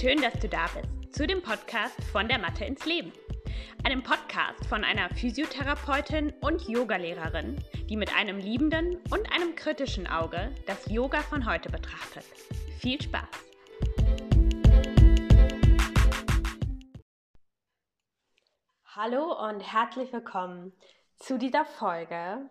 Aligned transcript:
Schön, 0.00 0.20
dass 0.20 0.32
du 0.40 0.48
da 0.48 0.66
bist 0.74 1.14
zu 1.14 1.26
dem 1.26 1.42
Podcast 1.42 2.02
von 2.10 2.26
der 2.26 2.38
Mathe 2.38 2.64
ins 2.64 2.86
Leben. 2.86 3.12
Einem 3.84 4.02
Podcast 4.02 4.66
von 4.66 4.84
einer 4.84 5.08
Physiotherapeutin 5.10 6.32
und 6.40 6.66
Yogalehrerin, 6.66 7.62
die 7.88 7.96
mit 7.96 8.12
einem 8.16 8.38
liebenden 8.38 8.96
und 9.10 9.30
einem 9.32 9.54
kritischen 9.54 10.08
Auge 10.08 10.50
das 10.66 10.90
Yoga 10.90 11.20
von 11.20 11.46
heute 11.46 11.68
betrachtet. 11.70 12.24
Viel 12.80 13.00
Spaß! 13.00 13.28
Hallo 18.96 19.46
und 19.48 19.60
herzlich 19.60 20.12
willkommen 20.12 20.72
zu 21.18 21.38
dieser 21.38 21.64
Folge 21.64 22.50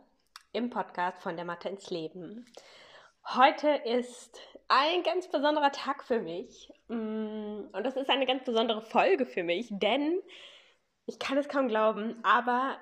im 0.54 0.70
Podcast 0.70 1.22
von 1.22 1.36
der 1.36 1.46
Mathe 1.46 1.70
ins 1.70 1.90
Leben. 1.90 2.46
Heute 3.26 3.70
ist 3.86 4.40
ein 4.72 5.04
ganz 5.04 5.28
besonderer 5.28 5.74
Tag 5.74 6.04
für 6.04 6.22
mich. 6.22 6.72
Mm, 6.88 7.66
und 7.74 7.84
das 7.84 7.98
ist 7.98 8.10
eine 8.10 8.26
ganz 8.26 8.46
besondere 8.46 8.82
Folge 8.82 9.26
für 9.26 9.44
mich, 9.44 9.68
denn 9.70 10.22
ich 11.06 11.20
kann 11.20 11.38
es 11.38 11.50
kaum 11.50 11.68
glauben, 11.68 12.18
aber 12.24 12.78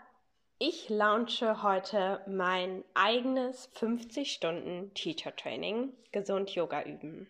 ich 0.59 0.89
launche 0.89 1.63
heute 1.63 2.21
mein 2.27 2.83
eigenes 2.93 3.71
50 3.73 4.31
Stunden 4.31 4.93
Teacher 4.93 5.35
Training, 5.35 5.91
gesund 6.11 6.51
Yoga 6.51 6.83
üben. 6.83 7.27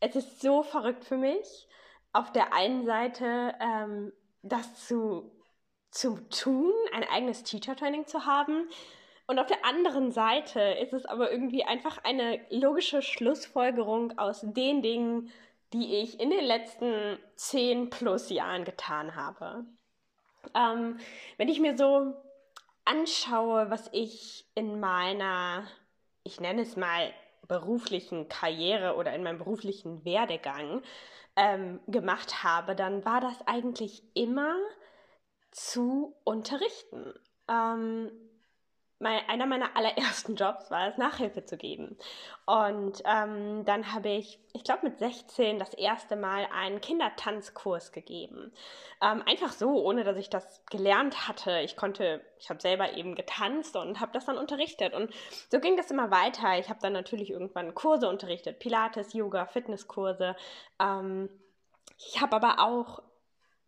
Es 0.00 0.16
ist 0.16 0.40
so 0.40 0.64
verrückt 0.64 1.04
für 1.04 1.16
mich, 1.16 1.68
auf 2.12 2.32
der 2.32 2.52
einen 2.52 2.86
Seite 2.86 3.54
ähm, 3.60 4.12
das 4.42 4.86
zu, 4.86 5.30
zu 5.92 6.18
tun, 6.30 6.72
ein 6.92 7.04
eigenes 7.04 7.44
Teacher 7.44 7.76
Training 7.76 8.08
zu 8.08 8.26
haben 8.26 8.68
und 9.26 9.38
auf 9.38 9.46
der 9.46 9.64
anderen 9.64 10.12
Seite 10.12 10.60
ist 10.60 10.92
es 10.92 11.06
aber 11.06 11.32
irgendwie 11.32 11.64
einfach 11.64 11.98
eine 12.04 12.40
logische 12.50 13.00
Schlussfolgerung 13.00 14.18
aus 14.18 14.42
den 14.42 14.82
Dingen, 14.82 15.32
die 15.72 15.96
ich 15.96 16.20
in 16.20 16.30
den 16.30 16.44
letzten 16.44 17.18
zehn 17.36 17.90
plus 17.90 18.28
Jahren 18.30 18.64
getan 18.64 19.16
habe. 19.16 19.64
Ähm, 20.54 20.98
wenn 21.38 21.48
ich 21.48 21.58
mir 21.58 21.76
so 21.76 22.14
anschaue, 22.84 23.70
was 23.70 23.88
ich 23.92 24.46
in 24.54 24.78
meiner, 24.78 25.66
ich 26.22 26.40
nenne 26.40 26.62
es 26.62 26.76
mal, 26.76 27.12
beruflichen 27.48 28.28
Karriere 28.28 28.94
oder 28.96 29.14
in 29.14 29.22
meinem 29.22 29.38
beruflichen 29.38 30.04
Werdegang 30.04 30.82
ähm, 31.36 31.80
gemacht 31.86 32.42
habe, 32.42 32.74
dann 32.74 33.04
war 33.04 33.20
das 33.20 33.46
eigentlich 33.46 34.02
immer 34.14 34.56
zu 35.50 36.14
unterrichten. 36.24 37.14
Ähm, 37.48 38.10
mein, 39.04 39.20
einer 39.28 39.46
meiner 39.46 39.76
allerersten 39.76 40.34
Jobs 40.34 40.70
war 40.70 40.88
es, 40.88 40.96
Nachhilfe 40.96 41.44
zu 41.44 41.56
geben. 41.56 41.96
Und 42.46 43.02
ähm, 43.04 43.64
dann 43.64 43.92
habe 43.92 44.08
ich, 44.08 44.40
ich 44.54 44.64
glaube 44.64 44.88
mit 44.88 44.98
16, 44.98 45.58
das 45.58 45.74
erste 45.74 46.16
Mal 46.16 46.48
einen 46.52 46.80
Kindertanzkurs 46.80 47.92
gegeben. 47.92 48.50
Ähm, 49.02 49.22
einfach 49.26 49.52
so, 49.52 49.84
ohne 49.84 50.04
dass 50.04 50.16
ich 50.16 50.30
das 50.30 50.64
gelernt 50.70 51.28
hatte. 51.28 51.60
Ich 51.60 51.76
konnte, 51.76 52.22
ich 52.38 52.48
habe 52.48 52.60
selber 52.60 52.94
eben 52.94 53.14
getanzt 53.14 53.76
und 53.76 54.00
habe 54.00 54.12
das 54.12 54.24
dann 54.24 54.38
unterrichtet. 54.38 54.94
Und 54.94 55.12
so 55.50 55.60
ging 55.60 55.76
das 55.76 55.90
immer 55.90 56.10
weiter. 56.10 56.58
Ich 56.58 56.70
habe 56.70 56.80
dann 56.80 56.94
natürlich 56.94 57.30
irgendwann 57.30 57.74
Kurse 57.74 58.08
unterrichtet, 58.08 58.58
Pilates, 58.58 59.12
Yoga, 59.12 59.44
Fitnesskurse. 59.46 60.34
Ähm, 60.80 61.28
ich 61.98 62.20
habe 62.22 62.34
aber 62.34 62.58
auch 62.58 63.02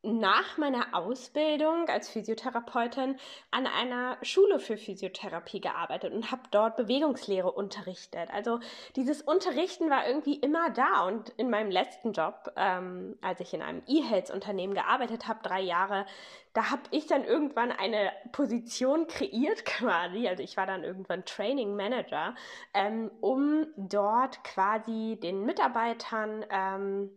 nach 0.07 0.57
meiner 0.57 0.95
Ausbildung 0.95 1.89
als 1.89 2.09
Physiotherapeutin 2.09 3.17
an 3.51 3.67
einer 3.67 4.17
Schule 4.23 4.61
für 4.61 4.77
Physiotherapie 4.77 5.61
gearbeitet 5.61 6.13
und 6.13 6.31
habe 6.31 6.43
dort 6.51 6.77
Bewegungslehre 6.77 7.51
unterrichtet. 7.51 8.31
Also 8.33 8.61
dieses 8.95 9.21
Unterrichten 9.21 9.91
war 9.91 10.07
irgendwie 10.07 10.37
immer 10.37 10.71
da 10.71 11.07
und 11.07 11.31
in 11.31 11.51
meinem 11.51 11.71
letzten 11.71 12.13
Job, 12.13 12.53
ähm, 12.57 13.17
als 13.21 13.41
ich 13.41 13.53
in 13.53 13.63
einem 13.63 13.83
E-Health-Unternehmen 13.87 14.75
gearbeitet 14.75 15.27
habe, 15.27 15.41
drei 15.43 15.61
Jahre, 15.61 16.07
da 16.53 16.71
habe 16.71 16.83
ich 16.91 17.07
dann 17.07 17.25
irgendwann 17.25 17.73
eine 17.73 18.13
Position 18.33 19.09
kreiert 19.09 19.65
quasi, 19.65 20.29
also 20.29 20.43
ich 20.43 20.57
war 20.57 20.67
dann 20.67 20.85
irgendwann 20.85 21.25
Training 21.25 21.77
Manager, 21.77 22.35
ähm, 22.73 23.11
um 23.21 23.67
dort 23.77 24.43
quasi 24.45 25.19
den 25.21 25.45
Mitarbeitern 25.45 26.45
ähm, 26.49 27.11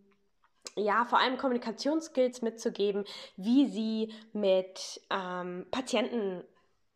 ja, 0.80 1.06
vor 1.06 1.20
allem 1.20 1.38
Kommunikationsskills 1.38 2.42
mitzugeben, 2.42 3.06
wie 3.38 3.68
sie 3.68 4.14
mit 4.34 5.02
ähm, 5.10 5.66
Patienten 5.72 6.44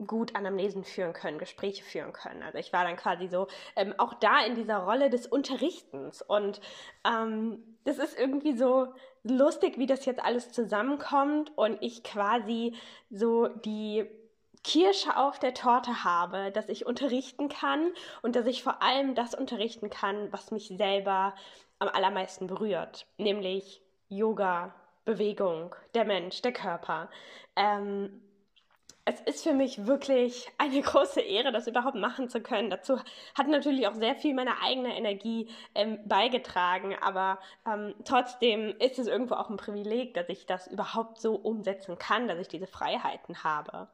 gut 0.06 0.36
Anamnesen 0.36 0.84
führen 0.84 1.14
können, 1.14 1.38
Gespräche 1.38 1.84
führen 1.84 2.14
können. 2.14 2.44
Also 2.44 2.58
ich 2.58 2.74
war 2.74 2.84
dann 2.84 2.98
quasi 2.98 3.28
so 3.28 3.48
ähm, 3.76 3.94
auch 3.98 4.14
da 4.16 4.44
in 4.46 4.56
dieser 4.56 4.78
Rolle 4.78 5.10
des 5.10 5.28
Unterrichtens 5.28 6.22
und 6.22 6.60
ähm, 7.08 7.78
das 7.86 7.98
ist 8.00 8.18
irgendwie 8.18 8.58
so 8.58 8.94
lustig, 9.24 9.78
wie 9.78 9.86
das 9.86 10.06
jetzt 10.06 10.24
alles 10.24 10.52
zusammenkommt 10.52 11.52
und 11.56 11.78
ich 11.82 12.04
quasi 12.04 12.76
so 13.10 13.48
die 13.48 14.06
Kirsche 14.64 15.18
auf 15.18 15.40
der 15.40 15.54
Torte 15.54 16.06
habe, 16.06 16.52
dass 16.52 16.70
ich 16.70 16.86
unterrichten 16.86 17.50
kann 17.50 17.92
und 18.22 18.36
dass 18.36 18.46
ich 18.46 18.64
vor 18.64 18.82
allem 18.82 19.14
das 19.14 19.36
unterrichten 19.36 19.90
kann, 19.90 20.32
was 20.32 20.52
mich 20.52 20.70
selber 20.70 21.36
am 21.84 21.90
allermeisten 21.90 22.48
berührt, 22.48 23.06
nämlich 23.18 23.82
Yoga, 24.10 24.74
Bewegung, 25.06 25.76
der 25.94 26.06
Mensch, 26.06 26.42
der 26.42 26.54
Körper. 26.54 27.10
Ähm, 27.56 28.22
es 29.06 29.20
ist 29.22 29.44
für 29.44 29.54
mich 29.54 29.86
wirklich 29.86 30.48
eine 30.58 30.82
große 30.82 31.20
Ehre, 31.20 31.52
das 31.52 31.68
überhaupt 31.68 31.96
machen 31.96 32.30
zu 32.30 32.42
können. 32.42 32.70
Dazu 32.70 32.98
hat 33.38 33.48
natürlich 33.48 33.88
auch 33.88 33.96
sehr 33.96 34.16
viel 34.16 34.34
meine 34.34 34.62
eigene 34.62 34.96
Energie 34.96 35.50
ähm, 35.76 36.00
beigetragen, 36.06 36.96
aber 37.02 37.40
ähm, 37.68 37.94
trotzdem 38.06 38.76
ist 38.80 39.00
es 39.00 39.08
irgendwo 39.08 39.36
auch 39.36 39.50
ein 39.50 39.58
Privileg, 39.58 40.14
dass 40.14 40.30
ich 40.30 40.46
das 40.46 40.68
überhaupt 40.68 41.20
so 41.20 41.36
umsetzen 41.36 41.98
kann, 41.98 42.28
dass 42.28 42.40
ich 42.40 42.48
diese 42.48 42.68
Freiheiten 42.68 43.44
habe. 43.44 43.90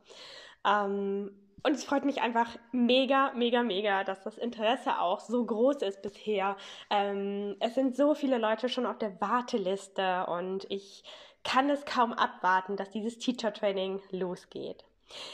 Ähm, 0.66 1.31
und 1.62 1.74
es 1.74 1.84
freut 1.84 2.06
mich 2.06 2.22
einfach 2.22 2.56
mega, 2.72 3.31
mega, 3.34 3.64
mega, 3.64 4.03
dass 4.03 4.22
das 4.24 4.38
Interesse 4.38 5.00
auch 5.00 5.20
so 5.20 5.46
groß 5.46 5.81
ist 5.81 6.02
bisher. 6.02 6.56
Ähm, 6.90 7.58
es 7.59 7.75
sind 7.75 7.96
so 7.96 8.16
viele 8.16 8.38
Leute 8.38 8.69
schon 8.69 8.86
auf 8.86 8.98
der 8.98 9.19
Warteliste 9.19 10.25
und 10.28 10.66
ich 10.69 11.03
kann 11.44 11.69
es 11.69 11.86
kaum 11.86 12.14
abwarten, 12.14 12.78
dass 12.78 12.92
dieses 12.92 13.18
Teacher 13.18 13.53
Training 13.53 14.02
losgeht. 14.12 14.86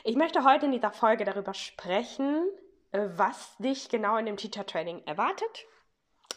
Ich 0.04 0.16
möchte 0.16 0.44
heute 0.44 0.66
in 0.66 0.72
dieser 0.72 0.92
Folge 0.92 1.26
darüber 1.26 1.54
sprechen, 1.54 2.48
was 2.92 3.58
dich 3.58 3.90
genau 3.90 4.18
in 4.18 4.26
dem 4.26 4.38
Teacher 4.38 4.66
Training 4.66 5.04
erwartet 5.06 5.66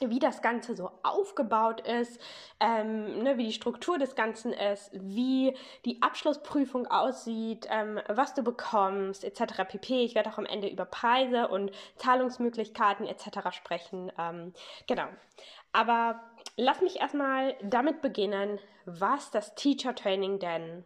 wie 0.01 0.19
das 0.19 0.43
Ganze 0.43 0.77
so 0.77 0.91
aufgebaut 1.03 1.81
ist, 1.87 2.21
ähm, 2.61 3.23
ne, 3.23 3.37
wie 3.39 3.47
die 3.47 3.53
Struktur 3.53 3.99
des 3.99 4.15
Ganzen 4.15 4.53
ist, 4.53 4.91
wie 4.93 5.57
die 5.85 6.03
Abschlussprüfung 6.03 6.87
aussieht, 6.87 7.67
ähm, 7.71 8.01
was 8.09 8.35
du 8.35 8.43
bekommst, 8.43 9.25
etc. 9.25 9.65
pp. 9.69 10.05
Ich 10.05 10.15
werde 10.15 10.31
auch 10.31 10.39
am 10.39 10.47
Ende 10.47 10.69
über 10.69 10.85
Preise 10.85 11.49
und 11.49 11.71
Zahlungsmöglichkeiten 11.97 13.07
etc. 13.07 13.53
sprechen. 13.53 14.13
Ähm, 14.19 14.53
genau. 14.87 15.07
Aber 15.73 16.21
lass 16.57 16.81
mich 16.81 17.01
erstmal 17.01 17.55
damit 17.63 18.01
beginnen, 18.01 18.59
was 18.85 19.31
das 19.31 19.55
Teacher 19.55 19.95
Training 19.95 20.39
denn 20.39 20.85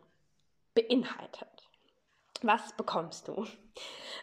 beinhaltet. 0.74 1.61
Was 2.42 2.76
bekommst 2.76 3.28
du? 3.28 3.46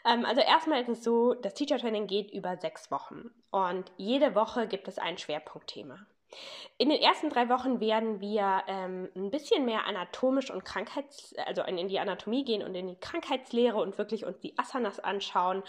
Ähm, 0.05 0.25
also 0.25 0.41
erstmal 0.41 0.81
ist 0.81 0.89
es 0.89 1.03
so, 1.03 1.33
das 1.33 1.53
Teacher 1.53 1.77
Training 1.77 2.07
geht 2.07 2.31
über 2.31 2.57
sechs 2.57 2.91
Wochen 2.91 3.31
und 3.51 3.91
jede 3.97 4.35
Woche 4.35 4.67
gibt 4.67 4.87
es 4.87 4.97
ein 4.97 5.17
Schwerpunktthema. 5.17 6.05
In 6.77 6.89
den 6.89 7.01
ersten 7.01 7.29
drei 7.29 7.49
Wochen 7.49 7.81
werden 7.81 8.21
wir 8.21 8.63
ähm, 8.67 9.09
ein 9.13 9.31
bisschen 9.31 9.65
mehr 9.65 9.85
anatomisch 9.85 10.49
und 10.49 10.63
Krankheits-, 10.63 11.35
also 11.45 11.61
in, 11.63 11.89
die 11.89 11.99
Anatomie 11.99 12.45
gehen 12.45 12.63
und 12.63 12.73
in 12.73 12.87
die 12.87 12.95
Krankheitslehre 12.95 13.77
und 13.77 13.97
wirklich 13.97 14.25
uns 14.25 14.39
die 14.39 14.57
Asanas 14.57 14.99
anschauen, 14.99 15.61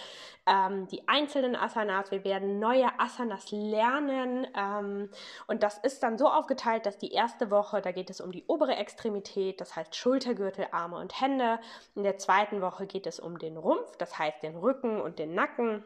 ähm, 0.46 0.86
die 0.88 1.08
einzelnen 1.08 1.56
Asanas. 1.56 2.12
Wir 2.12 2.22
werden 2.22 2.60
neue 2.60 2.88
Asanas 3.00 3.50
lernen 3.50 4.46
ähm, 4.56 5.10
und 5.48 5.64
das 5.64 5.78
ist 5.78 6.02
dann 6.04 6.16
so 6.16 6.28
aufgeteilt, 6.28 6.86
dass 6.86 6.98
die 6.98 7.12
erste 7.12 7.50
Woche, 7.50 7.80
da 7.80 7.90
geht 7.90 8.10
es 8.10 8.20
um 8.20 8.30
die 8.30 8.44
obere 8.46 8.76
Extremität, 8.76 9.60
das 9.60 9.74
heißt 9.74 9.96
Schultergürtel, 9.96 10.68
Arme 10.70 10.98
und 10.98 11.20
Hände. 11.20 11.58
In 11.96 12.04
der 12.04 12.18
zweiten 12.18 12.60
Woche 12.60 12.86
geht 12.86 13.08
es 13.08 13.18
um 13.18 13.38
den 13.38 13.56
Rumpf, 13.56 13.96
das 13.96 14.16
heißt 14.16 14.44
den 14.44 14.56
Rücken 14.56 15.00
und 15.00 15.18
den 15.18 15.34
Nacken. 15.34 15.84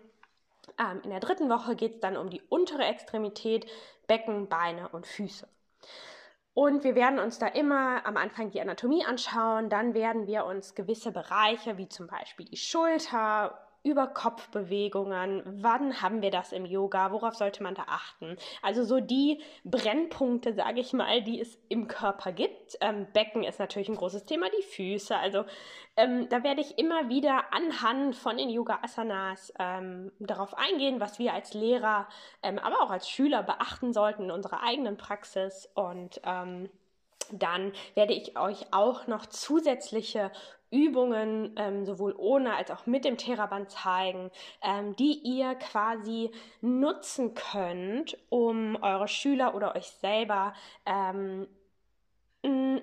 Ähm, 0.79 1.01
in 1.05 1.11
der 1.11 1.21
dritten 1.21 1.49
Woche 1.49 1.77
geht 1.77 1.95
es 1.95 2.01
dann 2.01 2.17
um 2.17 2.31
die 2.31 2.43
untere 2.49 2.85
Extremität, 2.85 3.67
Becken, 4.07 4.49
Beine 4.49 4.89
und 4.91 5.07
Füße. 5.07 5.49
Und 6.55 6.85
wir 6.85 6.95
werden 6.95 7.19
uns 7.19 7.39
da 7.39 7.49
immer 7.49 8.07
am 8.07 8.17
Anfang 8.17 8.51
die 8.51 8.61
Anatomie 8.61 9.05
anschauen, 9.05 9.69
dann 9.69 9.93
werden 9.93 10.29
wir 10.29 10.45
uns 10.45 10.77
gewisse 10.77 11.11
Bereiche 11.11 11.79
wie 11.79 11.89
zum 11.89 12.07
Beispiel 12.07 12.47
die 12.47 12.57
Schulter 12.57 13.59
Über-Kopf-Bewegungen. 13.85 15.43
Wann 15.45 16.01
haben 16.03 16.23
wir 16.23 16.31
das 16.31 16.53
im 16.53 16.65
Yoga? 16.65 17.13
Worauf 17.13 17.35
sollte 17.35 17.63
man 17.63 17.75
da 17.75 17.85
achten? 17.87 18.37
Also 18.63 18.83
so 18.83 18.99
die 18.99 19.43
Brennpunkte, 19.65 20.55
sage 20.55 20.81
ich 20.81 20.93
mal, 20.93 21.23
die 21.23 21.41
es 21.41 21.59
im 21.69 21.87
Körper 21.87 22.33
gibt. 22.33 22.77
Ähm, 22.81 23.07
Becken 23.13 23.45
ist 23.45 23.61
natürlich 23.61 23.89
ein 23.89 23.97
großes 23.97 24.25
Thema, 24.25 24.47
die 24.59 24.63
Füße. 24.63 25.17
Also 25.17 25.45
ähm, 25.97 26.29
da 26.31 26.43
werde 26.43 26.63
ich 26.63 26.79
immer 26.79 27.09
wieder 27.09 27.53
anhand 27.53 28.17
von 28.17 28.37
den 28.39 28.49
Yoga-Asanas 28.49 29.53
ähm, 29.59 30.11
darauf 30.19 30.57
eingehen, 30.57 30.99
was 30.99 31.19
wir 31.19 31.35
als 31.35 31.55
Lehrer, 31.55 32.09
ähm, 32.43 32.59
aber 32.59 32.83
auch 32.83 32.91
als 32.91 33.09
Schüler 33.09 33.43
beachten 33.43 33.93
sollten 33.93 34.25
in 34.25 34.31
unserer 34.31 34.63
eigenen 34.63 34.97
Praxis. 34.97 35.71
Und 35.75 36.21
ähm, 36.25 36.71
dann 37.33 37.73
werde 37.95 38.13
ich 38.15 38.39
euch 38.39 38.67
auch 38.73 39.07
noch 39.07 39.27
zusätzliche 39.27 40.31
Übungen 40.71 41.55
ähm, 41.57 41.87
sowohl 41.87 42.15
ohne 42.17 42.57
als 42.57 42.71
auch 42.71 42.87
mit 42.87 43.05
dem 43.05 43.17
Theraband 43.17 43.71
zeigen, 43.71 44.31
ähm, 44.63 44.97
die 44.97 45.21
ihr 45.23 45.55
quasi 45.55 46.33
nutzen 46.61 47.35
könnt, 47.35 48.19
um 48.29 48.77
eure 48.83 49.07
Schüler 49.07 49.55
oder 49.55 49.77
euch 49.77 49.87
selber 49.87 50.53
ähm, 50.85 51.47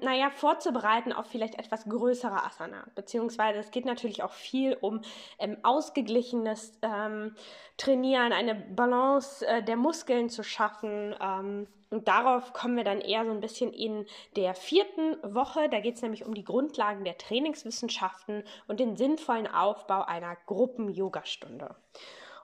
naja, 0.02 0.30
vorzubereiten 0.30 1.14
auf 1.14 1.28
vielleicht 1.28 1.60
etwas 1.60 1.86
größere 1.86 2.44
Asana. 2.44 2.86
Beziehungsweise 2.96 3.60
es 3.60 3.72
geht 3.72 3.86
natürlich 3.86 4.24
auch 4.24 4.34
viel 4.34 4.78
um 4.82 5.02
ähm, 5.40 5.58
ausgeglichenes 5.64 6.78
ähm, 6.82 7.36
Trainieren, 7.78 8.34
eine 8.34 8.56
Balance 8.56 9.46
äh, 9.46 9.64
der 9.64 9.78
Muskeln 9.78 10.30
zu 10.30 10.44
schaffen. 10.44 11.16
Ähm, 11.22 11.68
und 11.90 12.08
darauf 12.08 12.54
kommen 12.54 12.78
wir 12.78 12.84
dann 12.84 13.02
eher 13.02 13.26
so 13.26 13.32
ein 13.32 13.42
bisschen 13.42 13.74
in 13.74 14.06
der 14.36 14.56
vierten 14.56 15.18
Woche. 15.24 15.68
Da 15.70 15.80
geht 15.82 15.96
es 15.96 16.02
nämlich 16.02 16.26
um 16.26 16.34
die 16.34 16.44
Grundlagen 16.44 17.04
der 17.04 17.18
Trainingswissenschaften 17.18 18.44
und 18.68 18.80
den 18.80 18.96
sinnvollen 18.96 19.48
Aufbau 19.48 20.04
einer 20.04 20.38
Gruppen-Yoga-Stunde. 20.46 21.76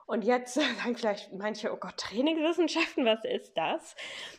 Und 0.08 0.24
jetzt 0.24 0.54
sagen 0.78 0.96
vielleicht 0.96 1.32
manche, 1.34 1.72
oh 1.72 1.76
Gott, 1.76 1.96
Trainingswissenschaften, 1.98 3.04
was 3.04 3.24
ist 3.24 3.56
das? 3.56 3.94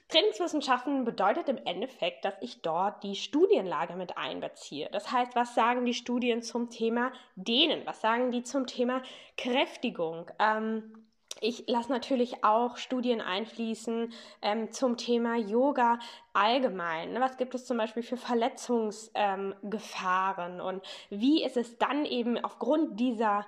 Trainingswissenschaften 0.10 1.06
bedeutet 1.06 1.48
im 1.48 1.60
Endeffekt, 1.64 2.26
dass 2.26 2.34
ich 2.42 2.62
dort 2.62 3.02
die 3.04 3.16
Studienlage 3.16 3.94
mit 3.94 4.18
einbeziehe. 4.18 4.90
Das 4.92 5.10
heißt, 5.12 5.36
was 5.36 5.56
sagen 5.56 5.86
die 5.86 5.94
Studien 5.94 6.42
zum 6.42 6.72
Thema 6.72 7.12
Dehnen? 7.36 7.84
Was 7.86 8.02
sagen 8.02 8.32
die 8.32 8.42
zum 8.44 8.66
Thema 8.66 9.04
Kräftigung? 9.38 10.32
Ähm, 10.40 11.06
ich 11.40 11.66
lasse 11.68 11.92
natürlich 11.92 12.44
auch 12.44 12.78
Studien 12.78 13.22
einfließen 13.22 14.12
ähm, 14.42 14.72
zum 14.72 14.98
Thema 14.98 15.38
Yoga 15.38 16.00
allgemein. 16.34 17.14
Was 17.20 17.38
gibt 17.38 17.54
es 17.54 17.68
zum 17.68 17.78
Beispiel 17.78 18.02
für 18.02 18.18
Verletzungsgefahren 18.18 20.60
ähm, 20.60 20.66
und 20.66 20.84
wie 21.12 21.44
ist 21.44 21.58
es 21.58 21.78
dann 21.78 22.06
eben 22.06 22.44
aufgrund 22.44 23.00
dieser 23.00 23.46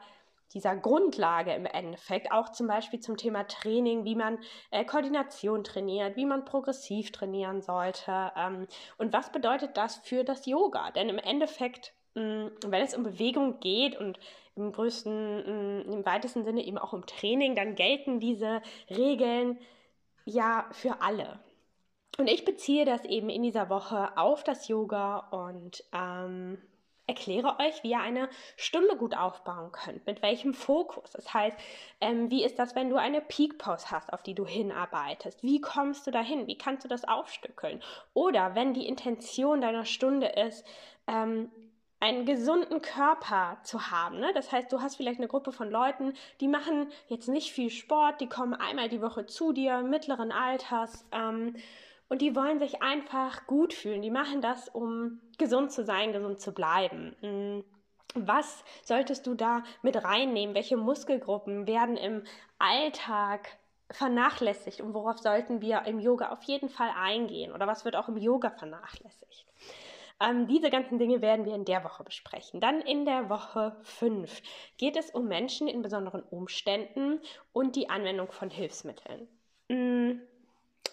dieser 0.53 0.75
Grundlage 0.75 1.53
im 1.53 1.65
Endeffekt, 1.65 2.31
auch 2.31 2.51
zum 2.51 2.67
Beispiel 2.67 2.99
zum 2.99 3.17
Thema 3.17 3.43
Training, 3.47 4.05
wie 4.05 4.15
man 4.15 4.39
äh, 4.71 4.85
Koordination 4.85 5.63
trainiert, 5.63 6.15
wie 6.15 6.25
man 6.25 6.45
progressiv 6.45 7.11
trainieren 7.11 7.61
sollte 7.61 8.31
ähm, 8.35 8.67
und 8.97 9.13
was 9.13 9.31
bedeutet 9.31 9.77
das 9.77 9.97
für 9.97 10.23
das 10.23 10.45
Yoga? 10.45 10.91
Denn 10.91 11.09
im 11.09 11.17
Endeffekt, 11.17 11.93
mh, 12.15 12.23
mm, 12.23 12.51
wenn 12.67 12.83
es 12.83 12.95
um 12.95 13.03
Bewegung 13.03 13.59
geht 13.59 13.97
und 13.97 14.19
im 14.55 14.71
größten, 14.71 15.83
mm, 15.85 15.91
im 15.91 16.05
weitesten 16.05 16.43
Sinne 16.43 16.63
eben 16.63 16.77
auch 16.77 16.93
um 16.93 17.05
Training, 17.05 17.55
dann 17.55 17.75
gelten 17.75 18.19
diese 18.19 18.61
Regeln 18.89 19.59
ja 20.25 20.67
für 20.71 21.01
alle. 21.01 21.39
Und 22.17 22.27
ich 22.29 22.45
beziehe 22.45 22.85
das 22.85 23.05
eben 23.05 23.29
in 23.29 23.41
dieser 23.41 23.69
Woche 23.69 24.17
auf 24.17 24.43
das 24.43 24.67
Yoga 24.67 25.17
und 25.31 25.83
ähm, 25.93 26.61
erkläre 27.11 27.59
euch, 27.59 27.83
wie 27.83 27.91
ihr 27.91 27.99
eine 27.99 28.29
Stunde 28.55 28.95
gut 28.95 29.15
aufbauen 29.15 29.71
könnt, 29.71 30.05
mit 30.05 30.21
welchem 30.21 30.53
Fokus. 30.53 31.11
Das 31.11 31.33
heißt, 31.33 31.57
ähm, 31.99 32.31
wie 32.31 32.43
ist 32.43 32.57
das, 32.57 32.75
wenn 32.75 32.89
du 32.89 32.95
eine 32.95 33.21
Peak 33.21 33.57
Pose 33.57 33.91
hast, 33.91 34.11
auf 34.13 34.23
die 34.23 34.33
du 34.33 34.45
hinarbeitest? 34.45 35.43
Wie 35.43 35.59
kommst 35.59 36.07
du 36.07 36.11
dahin? 36.11 36.47
Wie 36.47 36.57
kannst 36.57 36.85
du 36.85 36.87
das 36.87 37.05
aufstückeln? 37.05 37.81
Oder 38.13 38.55
wenn 38.55 38.73
die 38.73 38.87
Intention 38.87 39.61
deiner 39.61 39.85
Stunde 39.85 40.27
ist, 40.27 40.65
ähm, 41.07 41.51
einen 41.99 42.25
gesunden 42.25 42.81
Körper 42.81 43.59
zu 43.61 43.91
haben. 43.91 44.19
Ne? 44.19 44.31
Das 44.33 44.51
heißt, 44.51 44.71
du 44.71 44.81
hast 44.81 44.95
vielleicht 44.95 45.19
eine 45.19 45.27
Gruppe 45.27 45.51
von 45.51 45.69
Leuten, 45.69 46.13
die 46.39 46.47
machen 46.47 46.87
jetzt 47.07 47.27
nicht 47.27 47.51
viel 47.51 47.69
Sport, 47.69 48.21
die 48.21 48.27
kommen 48.27 48.55
einmal 48.55 48.89
die 48.89 49.03
Woche 49.03 49.27
zu 49.27 49.53
dir, 49.53 49.83
mittleren 49.83 50.31
Alters, 50.31 51.05
ähm, 51.11 51.55
und 52.11 52.21
die 52.21 52.35
wollen 52.35 52.59
sich 52.59 52.81
einfach 52.81 53.47
gut 53.47 53.73
fühlen. 53.73 54.01
Die 54.01 54.11
machen 54.11 54.41
das, 54.41 54.67
um 54.67 55.21
gesund 55.41 55.71
zu 55.71 55.83
sein, 55.83 56.13
gesund 56.13 56.39
zu 56.39 56.53
bleiben. 56.53 57.15
Mm. 57.21 57.63
Was 58.13 58.63
solltest 58.83 59.25
du 59.25 59.35
da 59.35 59.63
mit 59.81 60.03
reinnehmen? 60.03 60.53
Welche 60.53 60.75
Muskelgruppen 60.75 61.65
werden 61.65 61.95
im 61.95 62.23
Alltag 62.59 63.57
vernachlässigt 63.89 64.81
und 64.81 64.93
worauf 64.93 65.17
sollten 65.19 65.61
wir 65.61 65.83
im 65.85 65.99
Yoga 65.99 66.29
auf 66.29 66.43
jeden 66.43 66.69
Fall 66.69 66.91
eingehen? 66.95 67.53
Oder 67.53 67.67
was 67.67 67.85
wird 67.85 67.95
auch 67.95 68.09
im 68.09 68.17
Yoga 68.17 68.49
vernachlässigt? 68.49 69.45
Ähm, 70.21 70.47
diese 70.47 70.69
ganzen 70.69 70.99
Dinge 70.99 71.21
werden 71.21 71.45
wir 71.45 71.55
in 71.55 71.65
der 71.65 71.83
Woche 71.83 72.03
besprechen. 72.03 72.59
Dann 72.59 72.81
in 72.81 73.05
der 73.05 73.29
Woche 73.29 73.77
5 73.81 74.41
geht 74.77 74.97
es 74.97 75.09
um 75.09 75.27
Menschen 75.27 75.67
in 75.67 75.81
besonderen 75.81 76.21
Umständen 76.21 77.21
und 77.53 77.75
die 77.75 77.89
Anwendung 77.89 78.31
von 78.31 78.49
Hilfsmitteln. 78.49 79.27
Mm, 79.69 80.19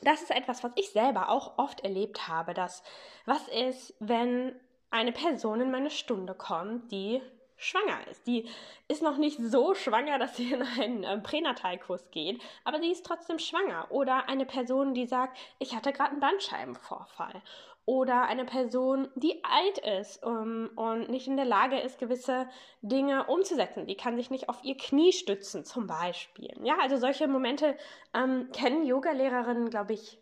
das 0.02 0.22
ist 0.22 0.30
etwas, 0.30 0.62
was 0.62 0.72
ich 0.76 0.90
selber 0.90 1.28
auch 1.28 1.58
oft 1.58 1.80
erlebt 1.80 2.28
habe, 2.28 2.54
dass 2.54 2.82
was 3.26 3.46
ist, 3.48 3.94
wenn 3.98 4.54
eine 4.90 5.12
Person 5.12 5.60
in 5.60 5.70
meine 5.70 5.90
Stunde 5.90 6.34
kommt, 6.34 6.90
die 6.92 7.20
schwanger 7.56 8.06
ist. 8.08 8.26
Die 8.26 8.48
ist 8.86 9.02
noch 9.02 9.16
nicht 9.16 9.38
so 9.40 9.74
schwanger, 9.74 10.18
dass 10.18 10.36
sie 10.36 10.52
in 10.52 10.62
einen 10.62 11.04
äh, 11.04 11.18
Pränatalkurs 11.18 12.10
geht, 12.10 12.40
aber 12.64 12.78
sie 12.80 12.92
ist 12.92 13.04
trotzdem 13.04 13.38
schwanger. 13.38 13.88
Oder 13.90 14.28
eine 14.28 14.46
Person, 14.46 14.94
die 14.94 15.06
sagt, 15.06 15.36
ich 15.58 15.74
hatte 15.74 15.92
gerade 15.92 16.12
einen 16.12 16.20
Bandscheibenvorfall 16.20 17.42
oder 17.88 18.24
eine 18.26 18.44
Person, 18.44 19.08
die 19.14 19.42
alt 19.44 19.78
ist 19.78 20.22
um, 20.22 20.68
und 20.76 21.08
nicht 21.08 21.26
in 21.26 21.36
der 21.38 21.46
Lage 21.46 21.80
ist, 21.80 21.98
gewisse 21.98 22.46
Dinge 22.82 23.24
umzusetzen. 23.28 23.86
Die 23.86 23.96
kann 23.96 24.14
sich 24.14 24.28
nicht 24.28 24.50
auf 24.50 24.62
ihr 24.62 24.76
Knie 24.76 25.10
stützen, 25.10 25.64
zum 25.64 25.86
Beispiel. 25.86 26.54
Ja, 26.62 26.76
also 26.82 26.98
solche 26.98 27.26
Momente 27.28 27.78
ähm, 28.12 28.50
kennen 28.52 28.84
Yogalehrerinnen, 28.84 29.70
glaube 29.70 29.94
ich, 29.94 30.18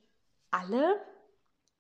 alle. 0.53 1.01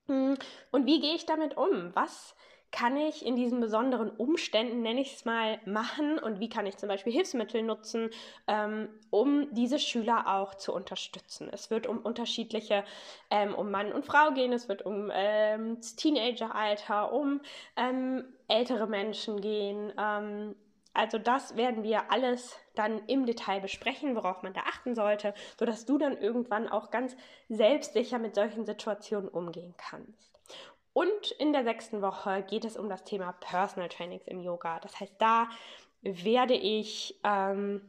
Hm, 0.08 0.36
und 0.72 0.86
wie 0.86 0.98
gehe 0.98 1.14
ich 1.14 1.24
damit 1.24 1.56
um? 1.56 1.94
Was 1.94 2.34
kann 2.76 2.98
ich 2.98 3.24
in 3.24 3.36
diesen 3.36 3.58
besonderen 3.60 4.10
Umständen, 4.10 4.82
nenne 4.82 5.00
ich 5.00 5.14
es 5.14 5.24
mal, 5.24 5.58
machen 5.64 6.18
und 6.18 6.40
wie 6.40 6.50
kann 6.50 6.66
ich 6.66 6.76
zum 6.76 6.90
Beispiel 6.90 7.12
Hilfsmittel 7.12 7.62
nutzen, 7.62 8.10
ähm, 8.46 8.90
um 9.08 9.52
diese 9.54 9.78
Schüler 9.78 10.26
auch 10.26 10.54
zu 10.54 10.74
unterstützen. 10.74 11.48
Es 11.50 11.70
wird 11.70 11.86
um 11.86 11.98
unterschiedliche, 12.00 12.84
ähm, 13.30 13.54
um 13.54 13.70
Mann 13.70 13.92
und 13.92 14.04
Frau 14.04 14.30
gehen, 14.32 14.52
es 14.52 14.68
wird 14.68 14.84
um 14.84 15.10
ähm, 15.10 15.76
das 15.76 15.96
Teenageralter, 15.96 17.14
um 17.14 17.40
ähm, 17.78 18.24
ältere 18.46 18.86
Menschen 18.86 19.40
gehen. 19.40 19.90
Ähm, 19.98 20.54
also 20.92 21.16
das 21.16 21.56
werden 21.56 21.82
wir 21.82 22.12
alles 22.12 22.58
dann 22.74 23.06
im 23.06 23.24
Detail 23.24 23.60
besprechen, 23.60 24.14
worauf 24.16 24.42
man 24.42 24.52
da 24.52 24.60
achten 24.60 24.94
sollte, 24.94 25.32
sodass 25.58 25.86
du 25.86 25.96
dann 25.96 26.18
irgendwann 26.18 26.68
auch 26.68 26.90
ganz 26.90 27.16
selbstsicher 27.48 28.18
mit 28.18 28.34
solchen 28.34 28.66
Situationen 28.66 29.30
umgehen 29.30 29.74
kannst. 29.78 30.35
Und 30.96 31.30
in 31.32 31.52
der 31.52 31.62
sechsten 31.62 32.00
Woche 32.00 32.42
geht 32.48 32.64
es 32.64 32.78
um 32.78 32.88
das 32.88 33.04
Thema 33.04 33.32
Personal 33.32 33.90
Trainings 33.90 34.26
im 34.26 34.40
Yoga. 34.40 34.80
Das 34.80 34.98
heißt, 34.98 35.12
da 35.18 35.46
werde 36.00 36.54
ich 36.54 37.20
ähm, 37.22 37.82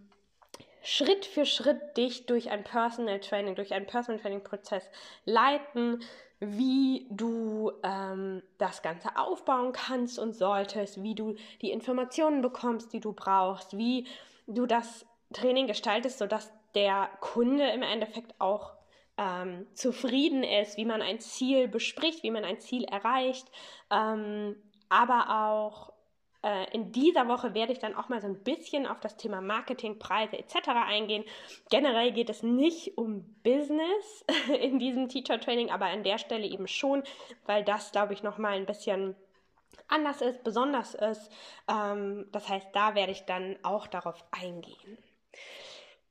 Schritt 0.84 1.26
für 1.26 1.46
Schritt 1.46 1.96
dich 1.96 2.26
durch 2.26 2.52
ein 2.52 2.66
Personal 2.66 3.22
Training, 3.22 3.56
durch 3.56 3.74
einen 3.74 3.86
Personal 3.86 4.20
Training 4.22 4.44
Prozess 4.44 4.92
leiten, 5.24 6.04
wie 6.42 7.08
du 7.10 7.72
ähm, 7.82 8.44
das 8.58 8.82
Ganze 8.82 9.18
aufbauen 9.18 9.72
kannst 9.72 10.20
und 10.20 10.34
solltest, 10.34 11.02
wie 11.02 11.16
du 11.16 11.36
die 11.62 11.72
Informationen 11.72 12.42
bekommst, 12.42 12.92
die 12.92 13.00
du 13.00 13.14
brauchst, 13.14 13.78
wie 13.78 14.06
du 14.48 14.66
das 14.66 15.06
Training 15.32 15.68
gestaltest, 15.68 16.18
sodass 16.18 16.52
der 16.76 17.10
Kunde 17.22 17.70
im 17.70 17.84
Endeffekt 17.84 18.36
auch 18.40 18.77
ähm, 19.18 19.68
zufrieden 19.74 20.44
ist, 20.44 20.78
wie 20.78 20.86
man 20.86 21.02
ein 21.02 21.20
Ziel 21.20 21.68
bespricht, 21.68 22.24
wie 22.24 22.32
man 22.32 22.46
ein 22.46 22.60
Ziel 22.60 22.84
erreicht, 22.84 23.48
ähm, 23.92 24.56
aber 24.90 25.48
auch 25.48 25.94
äh, 26.44 26.72
in 26.72 26.92
dieser 26.92 27.28
Woche 27.28 27.54
werde 27.54 27.74
ich 27.74 27.80
dann 27.80 27.96
auch 27.96 28.10
mal 28.10 28.22
so 28.22 28.28
ein 28.28 28.44
bisschen 28.44 28.86
auf 28.86 29.00
das 29.00 29.18
Thema 29.18 29.42
Marketing, 29.42 30.00
Preise 30.00 30.38
etc. 30.38 30.70
eingehen. 30.88 31.24
Generell 31.70 32.12
geht 32.12 32.30
es 32.30 32.44
nicht 32.44 32.98
um 32.98 33.24
Business 33.44 34.26
in 34.62 34.80
diesem 34.80 35.10
Teacher 35.10 35.40
Training, 35.40 35.72
aber 35.72 35.86
an 35.88 36.04
der 36.04 36.18
Stelle 36.18 36.48
eben 36.48 36.68
schon, 36.68 37.04
weil 37.46 37.64
das, 37.64 37.92
glaube 37.92 38.14
ich, 38.14 38.24
noch 38.24 38.38
mal 38.38 38.54
ein 38.54 38.66
bisschen 38.66 39.16
anders 39.88 40.22
ist, 40.22 40.44
besonders 40.44 40.96
ist. 40.96 41.32
Ähm, 41.70 42.28
das 42.32 42.48
heißt, 42.48 42.68
da 42.74 42.96
werde 42.96 43.12
ich 43.12 43.26
dann 43.26 43.58
auch 43.64 43.88
darauf 43.88 44.24
eingehen. 44.32 44.98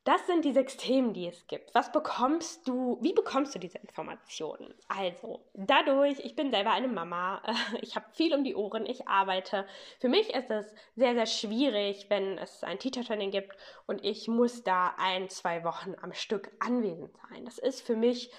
Das 0.06 0.24
sind 0.26 0.44
die 0.44 0.52
sechs 0.52 0.76
Themen, 0.76 1.12
die 1.12 1.26
es 1.26 1.46
gibt. 1.48 1.74
Was 1.74 1.90
bekommst 1.90 2.68
du, 2.68 2.96
wie 3.00 3.12
bekommst 3.12 3.54
du 3.54 3.58
diese 3.58 3.78
Informationen? 3.78 4.72
Also, 4.86 5.40
dadurch, 5.54 6.20
ich 6.20 6.36
bin 6.36 6.52
selber 6.52 6.70
eine 6.70 6.86
Mama, 6.86 7.42
ich 7.82 7.96
habe 7.96 8.06
viel 8.12 8.32
um 8.32 8.44
die 8.44 8.54
Ohren, 8.54 8.86
ich 8.86 9.08
arbeite. 9.08 9.66
Für 10.00 10.08
mich 10.08 10.32
ist 10.32 10.48
es 10.48 10.72
sehr, 10.94 11.14
sehr 11.14 11.26
schwierig, 11.26 12.06
wenn 12.08 12.38
es 12.38 12.62
ein 12.62 12.78
Teacher-Training 12.78 13.32
gibt 13.32 13.56
und 13.86 14.04
ich 14.04 14.28
muss 14.28 14.62
da 14.62 14.94
ein, 14.96 15.28
zwei 15.28 15.64
Wochen 15.64 15.94
am 16.00 16.12
Stück 16.12 16.52
anwesend 16.60 17.10
sein. 17.28 17.44
Das 17.44 17.58
ist 17.58 17.84
für 17.84 17.96
mich 17.96 18.30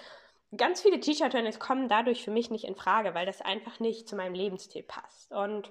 ganz 0.56 0.80
viele 0.80 1.00
Teacher-Trainings 1.00 1.58
kommen 1.58 1.88
dadurch 1.88 2.24
für 2.24 2.30
mich 2.30 2.50
nicht 2.50 2.64
in 2.64 2.76
Frage, 2.76 3.14
weil 3.14 3.26
das 3.26 3.42
einfach 3.42 3.78
nicht 3.78 4.08
zu 4.08 4.16
meinem 4.16 4.34
Lebensstil 4.34 4.84
passt. 4.84 5.30
Und 5.32 5.70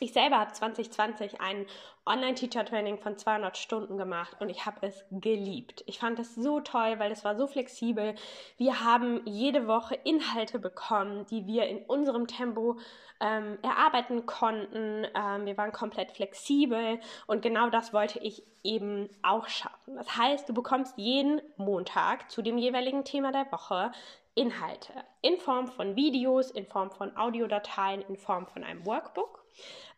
ich 0.00 0.12
selber 0.12 0.38
habe 0.38 0.52
2020 0.52 1.40
ein 1.40 1.66
Online-Teacher-Training 2.06 2.98
von 2.98 3.18
200 3.18 3.56
Stunden 3.56 3.98
gemacht 3.98 4.36
und 4.40 4.48
ich 4.48 4.64
habe 4.64 4.86
es 4.86 5.04
geliebt. 5.10 5.84
Ich 5.86 5.98
fand 5.98 6.18
es 6.18 6.34
so 6.34 6.60
toll, 6.60 6.98
weil 6.98 7.12
es 7.12 7.24
war 7.24 7.36
so 7.36 7.46
flexibel. 7.46 8.14
Wir 8.56 8.82
haben 8.82 9.20
jede 9.26 9.68
Woche 9.68 9.94
Inhalte 9.94 10.58
bekommen, 10.58 11.26
die 11.26 11.46
wir 11.46 11.68
in 11.68 11.84
unserem 11.84 12.26
Tempo 12.26 12.78
ähm, 13.20 13.58
erarbeiten 13.62 14.24
konnten. 14.24 15.06
Ähm, 15.14 15.44
wir 15.44 15.56
waren 15.58 15.72
komplett 15.72 16.12
flexibel 16.12 16.98
und 17.26 17.42
genau 17.42 17.68
das 17.68 17.92
wollte 17.92 18.18
ich 18.20 18.42
eben 18.64 19.10
auch 19.22 19.48
schaffen. 19.48 19.96
Das 19.96 20.16
heißt, 20.16 20.48
du 20.48 20.54
bekommst 20.54 20.96
jeden 20.96 21.42
Montag 21.58 22.30
zu 22.30 22.40
dem 22.40 22.56
jeweiligen 22.56 23.04
Thema 23.04 23.32
der 23.32 23.52
Woche 23.52 23.92
Inhalte 24.40 25.04
in 25.20 25.36
Form 25.36 25.68
von 25.68 25.96
Videos, 25.96 26.50
in 26.50 26.64
Form 26.64 26.90
von 26.90 27.14
Audiodateien, 27.14 28.00
in 28.00 28.16
Form 28.16 28.46
von 28.46 28.64
einem 28.64 28.86
Workbook. 28.86 29.44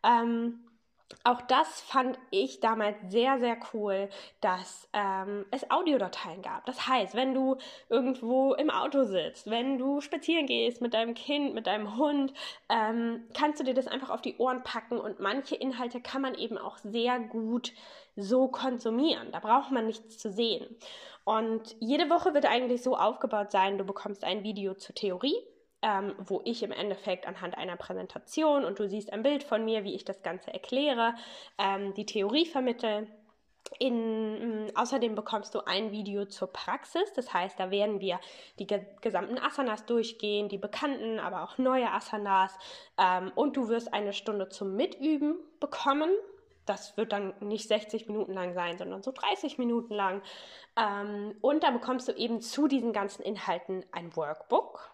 Ähm, 0.03 0.65
auch 1.23 1.41
das 1.41 1.81
fand 1.81 2.19
ich 2.31 2.59
damals 2.59 2.97
sehr, 3.07 3.39
sehr 3.39 3.57
cool, 3.73 4.09
dass 4.41 4.89
ähm, 4.93 5.45
es 5.51 5.69
Audiodateien 5.71 6.41
gab. 6.41 6.65
Das 6.65 6.87
heißt, 6.87 7.15
wenn 7.15 7.33
du 7.33 7.57
irgendwo 7.89 8.53
im 8.53 8.69
Auto 8.69 9.03
sitzt, 9.03 9.49
wenn 9.49 9.77
du 9.77 10.01
spazieren 10.01 10.47
gehst 10.47 10.81
mit 10.81 10.93
deinem 10.93 11.13
Kind, 11.13 11.53
mit 11.53 11.67
deinem 11.67 11.97
Hund, 11.97 12.33
ähm, 12.69 13.23
kannst 13.33 13.59
du 13.59 13.63
dir 13.63 13.73
das 13.73 13.87
einfach 13.87 14.09
auf 14.09 14.21
die 14.21 14.37
Ohren 14.37 14.63
packen 14.63 14.99
und 14.99 15.19
manche 15.19 15.55
Inhalte 15.55 16.01
kann 16.01 16.21
man 16.21 16.35
eben 16.35 16.57
auch 16.57 16.77
sehr 16.79 17.19
gut 17.19 17.73
so 18.15 18.47
konsumieren. 18.47 19.31
Da 19.31 19.39
braucht 19.39 19.71
man 19.71 19.87
nichts 19.87 20.17
zu 20.17 20.31
sehen. 20.31 20.75
Und 21.23 21.75
jede 21.79 22.09
Woche 22.09 22.33
wird 22.33 22.45
eigentlich 22.45 22.83
so 22.83 22.97
aufgebaut 22.97 23.51
sein, 23.51 23.77
du 23.77 23.85
bekommst 23.85 24.25
ein 24.25 24.43
Video 24.43 24.73
zur 24.73 24.93
Theorie, 24.93 25.37
ähm, 25.83 26.15
wo 26.17 26.41
ich 26.45 26.63
im 26.63 26.71
Endeffekt 26.71 27.27
anhand 27.27 27.57
einer 27.57 27.75
Präsentation 27.75 28.63
und 28.63 28.79
du 28.79 28.87
siehst 28.87 29.11
ein 29.11 29.21
Bild 29.21 29.43
von 29.43 29.63
mir, 29.65 29.83
wie 29.83 29.93
ich 29.93 30.05
das 30.05 30.23
Ganze 30.23 30.51
erkläre, 30.51 31.13
ähm, 31.57 31.93
die 31.93 32.05
Theorie 32.05 32.45
vermittle. 32.45 33.07
In, 33.79 34.71
außerdem 34.75 35.15
bekommst 35.15 35.55
du 35.55 35.65
ein 35.65 35.91
Video 35.91 36.25
zur 36.25 36.51
Praxis, 36.51 37.11
das 37.15 37.33
heißt, 37.33 37.59
da 37.59 37.71
werden 37.71 38.01
wir 38.01 38.19
die 38.59 38.67
ge 38.67 38.85
gesamten 39.01 39.39
Asanas 39.39 39.85
durchgehen, 39.85 40.47
die 40.47 40.57
bekannten, 40.57 41.19
aber 41.19 41.43
auch 41.43 41.57
neue 41.57 41.89
Asanas 41.91 42.57
ähm, 42.97 43.31
und 43.35 43.57
du 43.57 43.69
wirst 43.69 43.93
eine 43.93 44.13
Stunde 44.13 44.49
zum 44.49 44.75
Mitüben 44.75 45.37
bekommen. 45.59 46.09
Das 46.65 46.95
wird 46.97 47.11
dann 47.11 47.33
nicht 47.41 47.67
60 47.67 48.07
Minuten 48.07 48.33
lang 48.33 48.53
sein, 48.53 48.77
sondern 48.77 49.01
so 49.01 49.11
30 49.11 49.57
Minuten 49.57 49.93
lang. 49.93 50.21
Ähm, 50.77 51.35
und 51.41 51.63
da 51.63 51.71
bekommst 51.71 52.07
du 52.07 52.13
eben 52.13 52.41
zu 52.41 52.67
diesen 52.67 52.93
ganzen 52.93 53.23
Inhalten 53.23 53.85
ein 53.91 54.15
Workbook 54.15 54.92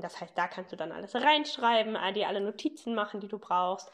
das 0.00 0.20
heißt, 0.20 0.36
da 0.36 0.48
kannst 0.48 0.72
du 0.72 0.76
dann 0.76 0.92
alles 0.92 1.14
reinschreiben, 1.14 1.96
dir 2.14 2.28
alle 2.28 2.40
Notizen 2.40 2.94
machen, 2.94 3.20
die 3.20 3.28
du 3.28 3.38
brauchst. 3.38 3.90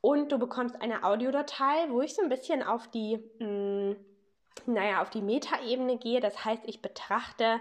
Und 0.00 0.32
du 0.32 0.38
bekommst 0.38 0.80
eine 0.82 1.04
Audiodatei, 1.04 1.88
wo 1.88 2.02
ich 2.02 2.14
so 2.14 2.22
ein 2.22 2.28
bisschen 2.28 2.62
auf 2.62 2.88
die, 2.88 3.16
mh, 3.38 3.46
hm, 3.46 3.96
naja, 4.66 5.02
auf 5.02 5.10
die 5.10 5.22
Metaebene 5.22 5.96
gehe. 5.96 6.20
Das 6.20 6.44
heißt, 6.44 6.62
ich 6.66 6.82
betrachte 6.82 7.60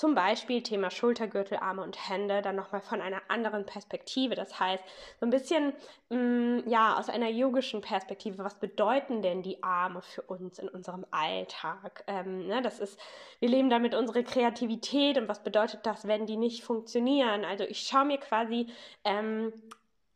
zum 0.00 0.14
Beispiel 0.14 0.62
Thema 0.62 0.90
Schultergürtel, 0.90 1.58
Arme 1.58 1.82
und 1.82 2.08
Hände 2.08 2.40
dann 2.40 2.56
nochmal 2.56 2.80
von 2.80 3.02
einer 3.02 3.20
anderen 3.28 3.66
Perspektive. 3.66 4.34
Das 4.34 4.58
heißt, 4.58 4.82
so 5.20 5.26
ein 5.26 5.30
bisschen, 5.30 5.74
mh, 6.08 6.16
mm, 6.16 6.68
ja, 6.70 6.98
aus 6.98 7.10
einer 7.10 7.28
yogischen 7.28 7.82
Perspektive, 7.82 8.38
was 8.42 8.58
bedeuten 8.58 9.20
denn 9.20 9.42
die 9.42 9.62
Arme 9.62 10.00
für 10.00 10.22
uns 10.22 10.58
in 10.58 10.70
unserem 10.70 11.04
Alltag? 11.10 12.02
Ähm, 12.06 12.46
ne, 12.46 12.62
das 12.62 12.80
ist, 12.80 12.98
wir 13.40 13.50
leben 13.50 13.68
damit 13.68 13.94
unsere 13.94 14.24
Kreativität 14.24 15.18
und 15.18 15.28
was 15.28 15.42
bedeutet 15.42 15.80
das, 15.84 16.08
wenn 16.08 16.24
die 16.24 16.38
nicht 16.38 16.64
funktionieren? 16.64 17.44
Also 17.44 17.64
ich 17.64 17.80
schaue 17.80 18.06
mir 18.06 18.16
quasi 18.16 18.68
ähm, 19.04 19.52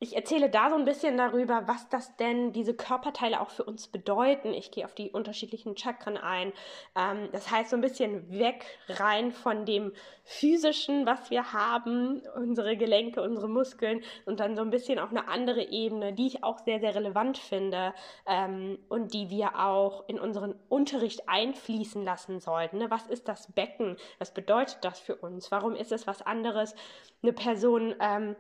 ich 0.01 0.17
erzähle 0.17 0.51
da 0.51 0.71
so 0.71 0.77
ein 0.77 0.85
bisschen 0.85 1.17
darüber, 1.17 1.63
was 1.67 1.89
das 1.89 2.17
denn 2.17 2.53
diese 2.53 2.75
Körperteile 2.75 3.41
auch 3.41 3.51
für 3.51 3.65
uns 3.65 3.87
bedeuten. 3.89 4.53
Ich 4.53 4.71
gehe 4.71 4.85
auf 4.85 4.95
die 4.95 5.11
unterschiedlichen 5.11 5.77
Chakren 5.77 6.17
ein. 6.17 6.53
Ähm, 6.97 7.29
das 7.33 7.51
heißt 7.51 7.71
so 7.71 7.77
ein 7.77 7.81
bisschen 7.81 8.31
weg 8.31 8.65
rein 8.89 9.33
von 9.33 9.65
dem 9.65 9.93
physischen, 10.25 11.07
was 11.07 11.31
wir 11.31 11.53
haben, 11.53 12.23
unsere 12.35 12.77
Gelenke, 12.77 13.23
unsere 13.23 13.49
Muskeln 13.49 14.03
und 14.27 14.41
dann 14.41 14.57
so 14.57 14.63
ein 14.63 14.71
bisschen 14.71 14.99
auf 14.99 15.11
eine 15.11 15.29
andere 15.29 15.63
Ebene, 15.63 16.13
die 16.13 16.27
ich 16.27 16.43
auch 16.43 16.59
sehr, 16.59 16.81
sehr 16.81 16.95
relevant 16.95 17.39
finde 17.39 17.95
ähm, 18.27 18.79
und 18.89 19.15
die 19.15 19.31
wir 19.31 19.59
auch 19.59 20.09
in 20.09 20.19
unseren 20.19 20.55
Unterricht 20.69 21.29
einfließen 21.29 22.05
lassen 22.05 22.41
sollten. 22.41 22.79
Ne? 22.79 22.91
Was 22.91 23.07
ist 23.07 23.29
das 23.29 23.53
Becken? 23.53 23.97
Was 24.19 24.35
bedeutet 24.35 24.79
das 24.83 24.99
für 24.99 25.17
uns? 25.17 25.51
Warum 25.51 25.77
ist 25.77 25.93
es 25.93 26.07
was 26.07 26.21
anderes? 26.21 26.75
Eine 27.23 27.33
Person 27.33 27.95
ähm, 28.01 28.35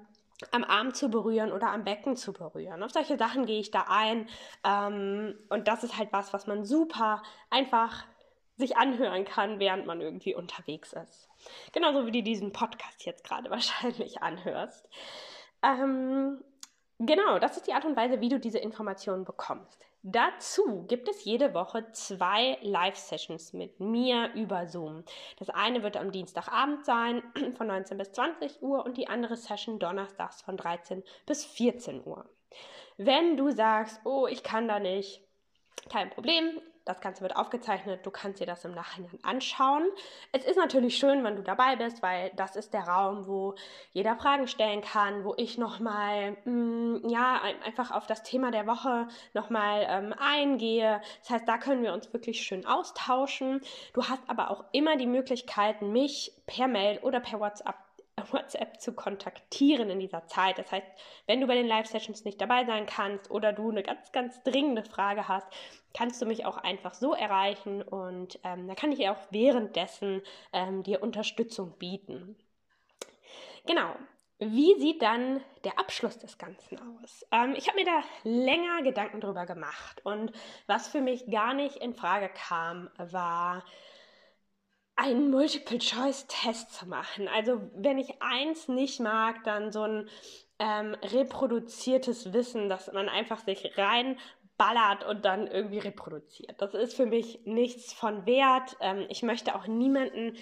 am 0.50 0.64
Arm 0.64 0.94
zu 0.94 1.08
berühren 1.10 1.52
oder 1.52 1.70
am 1.70 1.84
Becken 1.84 2.16
zu 2.16 2.32
berühren. 2.32 2.82
Auf 2.82 2.92
solche 2.92 3.16
Sachen 3.16 3.46
gehe 3.46 3.60
ich 3.60 3.70
da 3.70 3.86
ein. 3.88 4.28
Ähm, 4.64 5.38
und 5.48 5.68
das 5.68 5.84
ist 5.84 5.96
halt 5.96 6.12
was, 6.12 6.32
was 6.32 6.46
man 6.46 6.64
super 6.64 7.22
einfach 7.50 8.04
sich 8.56 8.76
anhören 8.76 9.24
kann, 9.24 9.58
während 9.58 9.86
man 9.86 10.00
irgendwie 10.00 10.34
unterwegs 10.34 10.92
ist. 10.92 11.28
Genauso 11.72 12.06
wie 12.06 12.12
du 12.12 12.22
diesen 12.22 12.52
Podcast 12.52 13.04
jetzt 13.04 13.24
gerade 13.24 13.50
wahrscheinlich 13.50 14.22
anhörst. 14.22 14.88
Ähm, 15.62 16.42
genau, 16.98 17.38
das 17.38 17.56
ist 17.56 17.66
die 17.66 17.72
Art 17.72 17.84
und 17.84 17.96
Weise, 17.96 18.20
wie 18.20 18.28
du 18.28 18.38
diese 18.38 18.58
Informationen 18.58 19.24
bekommst. 19.24 19.84
Dazu 20.06 20.84
gibt 20.86 21.08
es 21.08 21.24
jede 21.24 21.54
Woche 21.54 21.90
zwei 21.92 22.58
Live-Sessions 22.60 23.54
mit 23.54 23.80
mir 23.80 24.34
über 24.34 24.66
Zoom. 24.66 25.02
Das 25.38 25.48
eine 25.48 25.82
wird 25.82 25.96
am 25.96 26.12
Dienstagabend 26.12 26.84
sein 26.84 27.22
von 27.56 27.68
19 27.68 27.96
bis 27.96 28.12
20 28.12 28.60
Uhr 28.60 28.84
und 28.84 28.98
die 28.98 29.08
andere 29.08 29.34
Session 29.34 29.78
donnerstags 29.78 30.42
von 30.42 30.58
13 30.58 31.02
bis 31.24 31.46
14 31.46 32.04
Uhr. 32.04 32.28
Wenn 32.98 33.38
du 33.38 33.50
sagst, 33.50 33.98
oh, 34.04 34.26
ich 34.26 34.42
kann 34.42 34.68
da 34.68 34.78
nicht, 34.78 35.22
kein 35.88 36.10
Problem. 36.10 36.60
Das 36.84 37.00
Ganze 37.00 37.22
wird 37.22 37.34
aufgezeichnet, 37.36 38.04
du 38.04 38.10
kannst 38.10 38.40
dir 38.40 38.46
das 38.46 38.64
im 38.64 38.72
Nachhinein 38.72 39.18
anschauen. 39.22 39.86
Es 40.32 40.44
ist 40.44 40.56
natürlich 40.56 40.98
schön, 40.98 41.24
wenn 41.24 41.36
du 41.36 41.42
dabei 41.42 41.76
bist, 41.76 42.02
weil 42.02 42.30
das 42.36 42.56
ist 42.56 42.74
der 42.74 42.82
Raum, 42.82 43.26
wo 43.26 43.54
jeder 43.92 44.16
Fragen 44.16 44.46
stellen 44.48 44.82
kann, 44.82 45.24
wo 45.24 45.34
ich 45.38 45.56
nochmal, 45.56 46.32
mm, 46.44 47.08
ja, 47.08 47.40
einfach 47.64 47.90
auf 47.90 48.06
das 48.06 48.22
Thema 48.22 48.50
der 48.50 48.66
Woche 48.66 49.08
nochmal 49.32 49.86
ähm, 49.88 50.14
eingehe. 50.18 51.00
Das 51.20 51.30
heißt, 51.30 51.48
da 51.48 51.56
können 51.56 51.82
wir 51.82 51.94
uns 51.94 52.12
wirklich 52.12 52.42
schön 52.42 52.66
austauschen. 52.66 53.62
Du 53.94 54.04
hast 54.04 54.22
aber 54.26 54.50
auch 54.50 54.64
immer 54.72 54.96
die 54.96 55.06
Möglichkeit, 55.06 55.80
mich 55.80 56.32
per 56.46 56.68
Mail 56.68 56.98
oder 56.98 57.20
per 57.20 57.40
WhatsApp 57.40 57.76
WhatsApp 58.32 58.80
zu 58.80 58.92
kontaktieren 58.92 59.90
in 59.90 60.00
dieser 60.00 60.26
Zeit. 60.26 60.58
Das 60.58 60.70
heißt, 60.70 60.86
wenn 61.26 61.40
du 61.40 61.46
bei 61.46 61.54
den 61.54 61.66
Live-Sessions 61.66 62.24
nicht 62.24 62.40
dabei 62.40 62.64
sein 62.64 62.86
kannst 62.86 63.30
oder 63.30 63.52
du 63.52 63.70
eine 63.70 63.82
ganz, 63.82 64.12
ganz 64.12 64.42
dringende 64.42 64.84
Frage 64.84 65.28
hast, 65.28 65.46
kannst 65.92 66.20
du 66.20 66.26
mich 66.26 66.44
auch 66.44 66.56
einfach 66.56 66.94
so 66.94 67.14
erreichen 67.14 67.82
und 67.82 68.38
ähm, 68.44 68.66
da 68.68 68.74
kann 68.74 68.92
ich 68.92 69.08
auch 69.08 69.18
währenddessen 69.30 70.22
ähm, 70.52 70.82
dir 70.82 71.02
Unterstützung 71.02 71.78
bieten. 71.78 72.36
Genau. 73.66 73.94
Wie 74.38 74.78
sieht 74.80 75.00
dann 75.00 75.40
der 75.62 75.78
Abschluss 75.78 76.18
des 76.18 76.38
Ganzen 76.38 76.78
aus? 76.78 77.24
Ähm, 77.30 77.54
ich 77.56 77.68
habe 77.68 77.78
mir 77.78 77.86
da 77.86 78.02
länger 78.24 78.82
Gedanken 78.82 79.20
drüber 79.20 79.46
gemacht 79.46 80.04
und 80.04 80.32
was 80.66 80.88
für 80.88 81.00
mich 81.00 81.26
gar 81.30 81.54
nicht 81.54 81.76
in 81.76 81.94
Frage 81.94 82.28
kam, 82.28 82.90
war 82.98 83.64
einen 85.04 85.30
Multiple-Choice-Test 85.30 86.72
zu 86.72 86.88
machen. 86.88 87.28
Also 87.28 87.60
wenn 87.74 87.98
ich 87.98 88.22
eins 88.22 88.68
nicht 88.68 89.00
mag, 89.00 89.44
dann 89.44 89.70
so 89.70 89.82
ein 89.82 90.08
ähm, 90.58 90.96
reproduziertes 91.02 92.32
Wissen, 92.32 92.68
dass 92.68 92.90
man 92.92 93.08
einfach 93.08 93.40
sich 93.40 93.76
reinballert 93.76 95.04
und 95.06 95.24
dann 95.24 95.46
irgendwie 95.46 95.78
reproduziert. 95.78 96.54
Das 96.58 96.72
ist 96.74 96.94
für 96.94 97.06
mich 97.06 97.40
nichts 97.44 97.92
von 97.92 98.24
Wert. 98.24 98.76
Ähm, 98.80 99.04
ich 99.10 99.22
möchte 99.22 99.54
auch 99.54 99.66
niemanden 99.66 100.36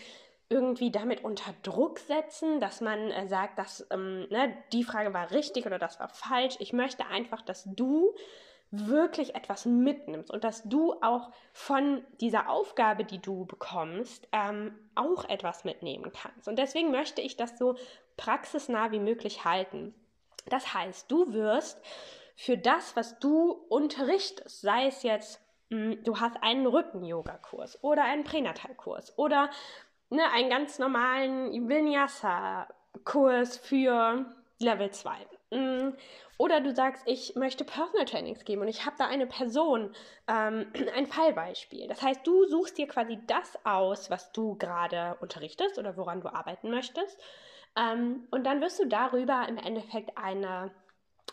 irgendwie 0.49 0.93
damit 0.93 1.25
unter 1.25 1.55
Druck 1.63 1.99
setzen, 1.99 2.61
dass 2.61 2.81
man 2.81 3.11
äh, 3.11 3.27
sagt, 3.27 3.59
dass 3.59 3.87
ähm, 3.91 4.29
ne, 4.31 4.57
die 4.73 4.85
Frage 4.85 5.13
war 5.13 5.33
richtig 5.33 5.67
oder 5.67 5.79
das 5.79 5.99
war 5.99 6.09
falsch. 6.09 6.57
Ich 6.61 6.73
möchte 6.73 7.07
einfach, 7.07 7.43
dass 7.43 7.65
du 7.65 8.15
wirklich 8.73 9.35
etwas 9.35 9.67
mitnimmst 9.67 10.31
und 10.31 10.45
dass 10.45 10.63
du 10.65 10.95
auch 11.03 11.31
von 11.53 12.03
dieser 12.21 12.49
Aufgabe, 12.49 13.05
die 13.05 13.21
du 13.21 13.45
bekommst, 13.45 14.27
ähm, 14.33 14.75
auch 14.95 15.29
etwas 15.29 15.65
mitnehmen 15.65 16.11
kannst. 16.11 16.49
Und 16.49 16.59
deswegen 16.59 16.91
möchte 16.91 17.21
ich 17.21 17.37
das 17.37 17.59
so 17.59 17.77
praxisnah 18.17 18.91
wie 18.91 18.99
möglich 18.99 19.45
halten. 19.45 19.95
Das 20.47 20.73
heißt, 20.73 21.13
du 21.13 21.35
wirst 21.35 21.83
für 22.35 22.57
das, 22.57 22.97
was 22.97 23.19
du 23.19 23.53
unterrichtest, 23.69 24.63
sei 24.63 24.87
es 24.87 25.03
jetzt 25.03 25.43
mm, 25.69 26.03
du 26.05 26.19
hast 26.19 26.43
einen 26.43 26.67
Rücken-Yoga-Kurs 26.67 27.85
oder 27.85 28.05
einen 28.05 28.25
Pränatal-Kurs 28.25 29.19
oder 29.19 29.51
ne, 30.09 30.23
einen 30.33 30.49
ganz 30.49 30.79
normalen 30.79 31.69
Vinyasa-Kurs 31.69 33.59
für 33.59 34.25
Level 34.59 34.91
2. 34.91 35.15
Mm, 35.53 35.95
oder 36.39 36.61
du 36.61 36.75
sagst, 36.75 37.03
ich 37.07 37.37
möchte 37.37 37.65
Personal 37.65 38.07
Trainings 38.07 38.45
geben 38.45 38.63
und 38.63 38.69
ich 38.69 38.87
habe 38.87 38.97
da 38.99 39.07
eine 39.07 39.27
Person, 39.27 39.95
ähm, 40.27 40.73
ein 40.97 41.07
Fallbeispiel. 41.07 41.87
Das 41.89 42.03
heißt, 42.03 42.27
du 42.27 42.47
suchst 42.47 42.79
dir 42.79 42.89
quasi 42.89 43.19
das 43.27 43.59
aus, 43.65 44.11
was 44.11 44.33
du 44.33 44.57
gerade 44.57 45.17
unterrichtest 45.21 45.79
oder 45.79 45.97
woran 45.97 46.23
du 46.23 46.33
arbeiten 46.33 46.71
möchtest. 46.71 47.21
Ähm, 47.77 48.27
und 48.31 48.45
dann 48.45 48.61
wirst 48.61 48.81
du 48.81 48.87
darüber 48.87 49.47
im 49.49 49.59
Endeffekt 49.59 50.17
eine 50.17 50.73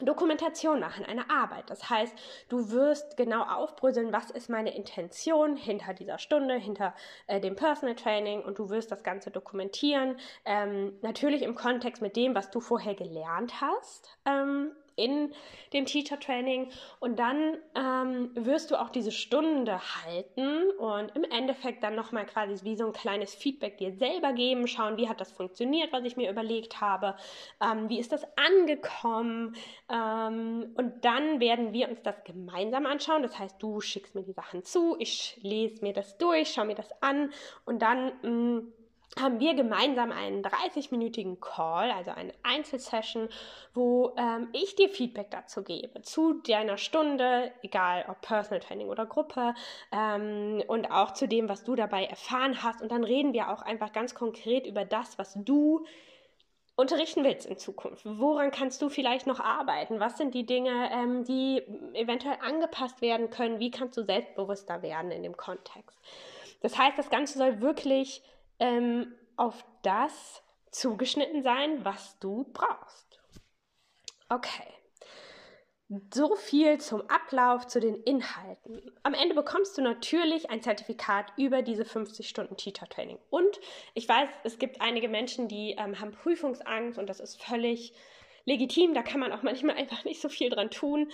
Dokumentation 0.02 0.80
machen, 0.80 1.06
eine 1.06 1.30
Arbeit. 1.30 1.70
Das 1.70 1.90
heißt, 1.90 2.14
du 2.48 2.72
wirst 2.72 3.18
genau 3.18 3.44
aufbröseln, 3.44 4.14
was 4.14 4.30
ist 4.32 4.50
meine 4.50 4.76
Intention 4.76 5.56
hinter 5.56 5.94
dieser 5.94 6.18
Stunde, 6.18 6.56
hinter 6.56 6.94
äh, 7.28 7.40
dem 7.40 7.56
Personal 7.56 7.96
Training 7.96 8.42
und 8.42 8.60
du 8.60 8.70
wirst 8.70 8.92
das 8.92 9.04
Ganze 9.04 9.32
dokumentieren. 9.32 10.18
Ähm, 10.46 10.98
natürlich 11.02 11.42
im 11.42 11.56
Kontext 11.56 12.02
mit 12.02 12.16
dem, 12.16 12.36
was 12.36 12.50
du 12.52 12.60
vorher 12.60 12.96
gelernt 12.96 13.62
hast. 13.62 14.10
Ähm, 14.26 14.72
in 15.00 15.34
dem 15.74 15.86
Teacher 15.86 16.20
Training 16.20 16.70
und 17.00 17.20
dann 17.20 17.58
ähm, 17.76 18.32
wirst 18.36 18.72
du 18.72 18.80
auch 18.80 18.90
diese 18.90 19.12
Stunde 19.12 19.80
halten 20.04 20.70
und 20.78 21.16
im 21.16 21.24
Endeffekt 21.24 21.84
dann 21.84 21.96
nochmal 21.96 22.26
quasi 22.26 22.64
wie 22.64 22.76
so 22.76 22.88
ein 22.88 22.94
kleines 22.94 23.34
Feedback 23.34 23.78
dir 23.78 23.94
selber 23.94 24.34
geben, 24.34 24.68
schauen, 24.68 24.98
wie 24.98 25.08
hat 25.08 25.22
das 25.22 25.32
funktioniert, 25.32 25.94
was 25.94 26.04
ich 26.04 26.18
mir 26.18 26.30
überlegt 26.30 26.82
habe, 26.82 27.16
ähm, 27.62 27.88
wie 27.90 28.00
ist 28.00 28.12
das 28.12 28.24
angekommen 28.36 29.56
ähm, 29.90 30.74
und 30.76 31.06
dann 31.06 31.40
werden 31.40 31.74
wir 31.74 31.90
uns 31.90 32.02
das 32.02 32.24
gemeinsam 32.24 32.86
anschauen. 32.86 33.22
Das 33.22 33.38
heißt, 33.38 33.62
du 33.62 33.80
schickst 33.80 34.16
mir 34.16 34.24
die 34.24 34.34
Sachen 34.34 34.64
zu, 34.64 34.96
ich 35.00 35.40
lese 35.42 35.84
mir 35.84 35.94
das 35.94 36.18
durch, 36.18 36.50
schaue 36.50 36.66
mir 36.66 36.76
das 36.76 36.92
an 37.02 37.32
und 37.66 37.82
dann 37.82 38.12
mh, 38.22 38.30
mm, 38.30 38.74
haben 39.18 39.40
wir 39.40 39.56
gemeinsam 39.56 40.12
einen 40.12 40.44
30-minütigen 40.44 41.40
Call, 41.40 41.92
also 41.92 42.12
eine 42.12 42.34
Einzelsession, 42.44 43.30
wo 43.74 44.14
ähm, 44.18 44.50
ich 44.54 44.76
dir 44.76 44.90
Feedback 44.90 45.32
dazu 45.32 45.64
gebe, 45.64 46.02
zu 46.02 46.34
deiner 46.42 46.78
Stunde, 46.78 47.52
egal 47.64 48.06
ob 48.08 48.22
Personal 48.22 48.60
Training 48.60 48.88
oder 48.88 49.06
Gruppe, 49.06 49.56
ähm, 49.92 50.64
und 50.68 50.92
auch 50.92 51.14
zu 51.14 51.28
dem, 51.28 51.50
was 51.50 51.64
du 51.64 51.76
dabei 51.76 52.06
erfahren 52.06 52.62
hast. 52.64 52.82
Und 52.82 52.92
dann 52.92 53.04
reden 53.04 53.34
wir 53.34 53.50
auch 53.50 53.62
einfach 53.62 53.92
ganz 53.92 54.14
konkret 54.14 54.68
über 54.68 54.86
das, 54.86 55.18
was 55.18 55.34
du 55.36 55.86
unterrichten 56.76 57.26
willst 57.26 57.46
in 57.46 57.58
Zukunft. 57.58 58.06
Woran 58.06 58.52
kannst 58.52 58.82
du 58.82 58.88
vielleicht 58.88 59.28
noch 59.28 59.42
arbeiten? 59.42 60.00
Was 60.00 60.18
sind 60.18 60.34
die 60.34 60.46
Dinge, 60.46 60.90
ähm, 60.94 61.26
die 61.26 61.62
eventuell 61.94 62.38
angepasst 62.42 63.02
werden 63.02 63.30
können? 63.30 63.60
Wie 63.60 63.72
kannst 63.72 63.98
du 63.98 64.04
selbstbewusster 64.04 64.82
werden 64.82 65.12
in 65.12 65.24
dem 65.24 65.36
Kontext? 65.36 66.00
Das 66.62 66.78
heißt, 66.78 66.98
das 66.98 67.10
Ganze 67.10 67.38
soll 67.38 67.60
wirklich 67.60 68.22
ähm, 68.60 69.14
auf 69.38 69.66
das 69.84 70.44
zugeschnitten 70.72 71.42
sein, 71.42 71.84
was 71.84 72.20
du 72.20 72.46
brauchst. 72.54 73.20
Okay. 74.30 74.68
So 76.14 76.36
viel 76.36 76.80
zum 76.80 77.02
Ablauf, 77.10 77.66
zu 77.66 77.80
den 77.80 77.96
Inhalten. 78.04 78.92
Am 79.02 79.16
Ende 79.16 79.34
bekommst 79.34 79.76
du 79.76 79.82
natürlich 79.82 80.52
ein 80.52 80.62
Zertifikat 80.62 81.34
über 81.36 81.64
diese 81.64 81.84
50 81.84 82.30
Stunden 82.30 82.56
Teacher 82.58 82.88
Training. 82.88 83.18
Und 83.32 83.60
ich 83.96 84.08
weiß, 84.08 84.30
es 84.44 84.60
gibt 84.60 84.82
einige 84.82 85.10
Menschen, 85.10 85.48
die 85.48 85.72
ähm, 85.80 86.00
haben 86.00 86.12
Prüfungsangst 86.12 87.00
und 87.00 87.08
das 87.08 87.20
ist 87.20 87.42
völlig 87.42 87.94
legitim. 88.46 88.94
Da 88.94 89.02
kann 89.02 89.20
man 89.20 89.32
auch 89.32 89.42
manchmal 89.42 89.76
einfach 89.78 90.04
nicht 90.06 90.22
so 90.22 90.30
viel 90.30 90.50
dran 90.50 90.70
tun. 90.70 91.12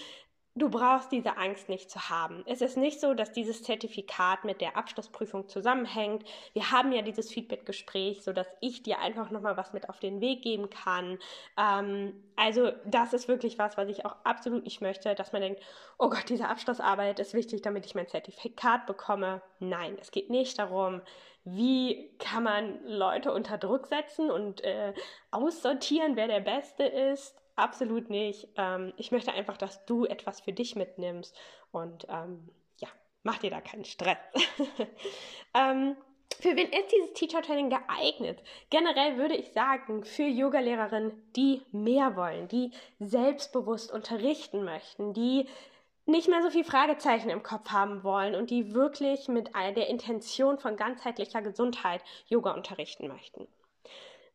Du 0.58 0.70
brauchst 0.70 1.12
diese 1.12 1.36
Angst 1.36 1.68
nicht 1.68 1.92
zu 1.92 2.10
haben. 2.10 2.46
Es 2.48 2.62
ist 2.62 2.78
nicht 2.78 3.02
so, 3.02 3.14
dass 3.14 3.34
dieses 3.34 3.62
Zertifikat 3.62 4.46
mit 4.46 4.62
der 4.62 4.78
Abschlussprüfung 4.78 5.50
zusammenhängt. 5.50 6.24
Wir 6.54 6.72
haben 6.72 6.94
ja 6.94 7.02
dieses 7.02 7.30
Feedback-Gespräch, 7.30 8.24
sodass 8.24 8.48
ich 8.62 8.82
dir 8.82 9.00
einfach 9.00 9.32
nochmal 9.32 9.58
was 9.58 9.74
mit 9.74 9.90
auf 9.90 10.00
den 10.00 10.22
Weg 10.22 10.44
geben 10.44 10.70
kann. 10.70 11.20
Ähm, 11.58 12.24
also 12.38 12.72
das 12.86 13.12
ist 13.12 13.28
wirklich 13.28 13.60
was, 13.60 13.76
was 13.76 13.90
ich 13.90 14.06
auch 14.06 14.16
absolut 14.24 14.64
nicht 14.64 14.80
möchte, 14.80 15.14
dass 15.14 15.34
man 15.34 15.42
denkt, 15.42 15.62
oh 15.98 16.10
Gott, 16.10 16.30
diese 16.30 16.48
Abschlussarbeit 16.48 17.20
ist 17.20 17.34
wichtig, 17.34 17.62
damit 17.62 17.86
ich 17.86 17.94
mein 17.94 18.08
Zertifikat 18.08 18.86
bekomme. 18.86 19.42
Nein, 19.60 19.98
es 20.00 20.12
geht 20.12 20.30
nicht 20.30 20.58
darum, 20.58 21.02
wie 21.44 22.16
kann 22.18 22.44
man 22.44 22.80
Leute 22.86 23.34
unter 23.34 23.58
Druck 23.58 23.88
setzen 23.88 24.32
und 24.32 24.64
äh, 24.64 24.94
aussortieren, 25.32 26.16
wer 26.16 26.28
der 26.28 26.40
Beste 26.40 26.86
ist 26.86 27.45
absolut 27.56 28.10
nicht. 28.10 28.48
Ähm, 28.58 28.94
ich 28.98 29.12
möchte 29.12 29.34
einfach, 29.34 29.58
dass 29.58 29.86
du 29.86 30.06
etwas 30.06 30.40
für 30.42 30.54
dich 30.54 30.76
mitnimmst 30.76 31.36
und 31.72 32.08
ähm, 32.10 32.50
ja, 32.78 32.88
mach 33.24 33.38
dir 33.38 33.50
da 33.50 33.62
keinen 33.62 33.86
Stress. 33.86 34.18
ähm, 35.54 35.96
für 36.40 36.56
wen 36.56 36.70
ist 36.70 36.92
dieses 36.92 37.14
Teacher 37.14 37.42
Training 37.42 37.70
geeignet? 37.70 38.42
Generell 38.70 39.18
würde 39.18 39.36
ich 39.36 39.52
sagen, 39.54 40.04
für 40.04 40.24
Yogalehrerinnen, 40.24 41.32
die 41.36 41.62
mehr 41.72 42.16
wollen, 42.16 42.48
die 42.48 42.72
selbstbewusst 43.00 43.92
unterrichten 43.92 44.64
möchten, 44.64 45.14
die 45.14 45.48
nicht 46.06 46.28
mehr 46.28 46.44
so 46.44 46.50
viel 46.50 46.64
Fragezeichen 46.64 47.30
im 47.30 47.42
Kopf 47.42 47.72
haben 47.72 48.04
wollen 48.04 48.36
und 48.36 48.50
die 48.50 48.74
wirklich 48.74 49.28
mit 49.28 49.52
der 49.56 49.88
Intention 49.88 50.60
von 50.60 50.76
ganzheitlicher 50.76 51.42
Gesundheit 51.42 52.04
Yoga 52.28 52.52
unterrichten 52.52 53.08
möchten. 53.08 53.48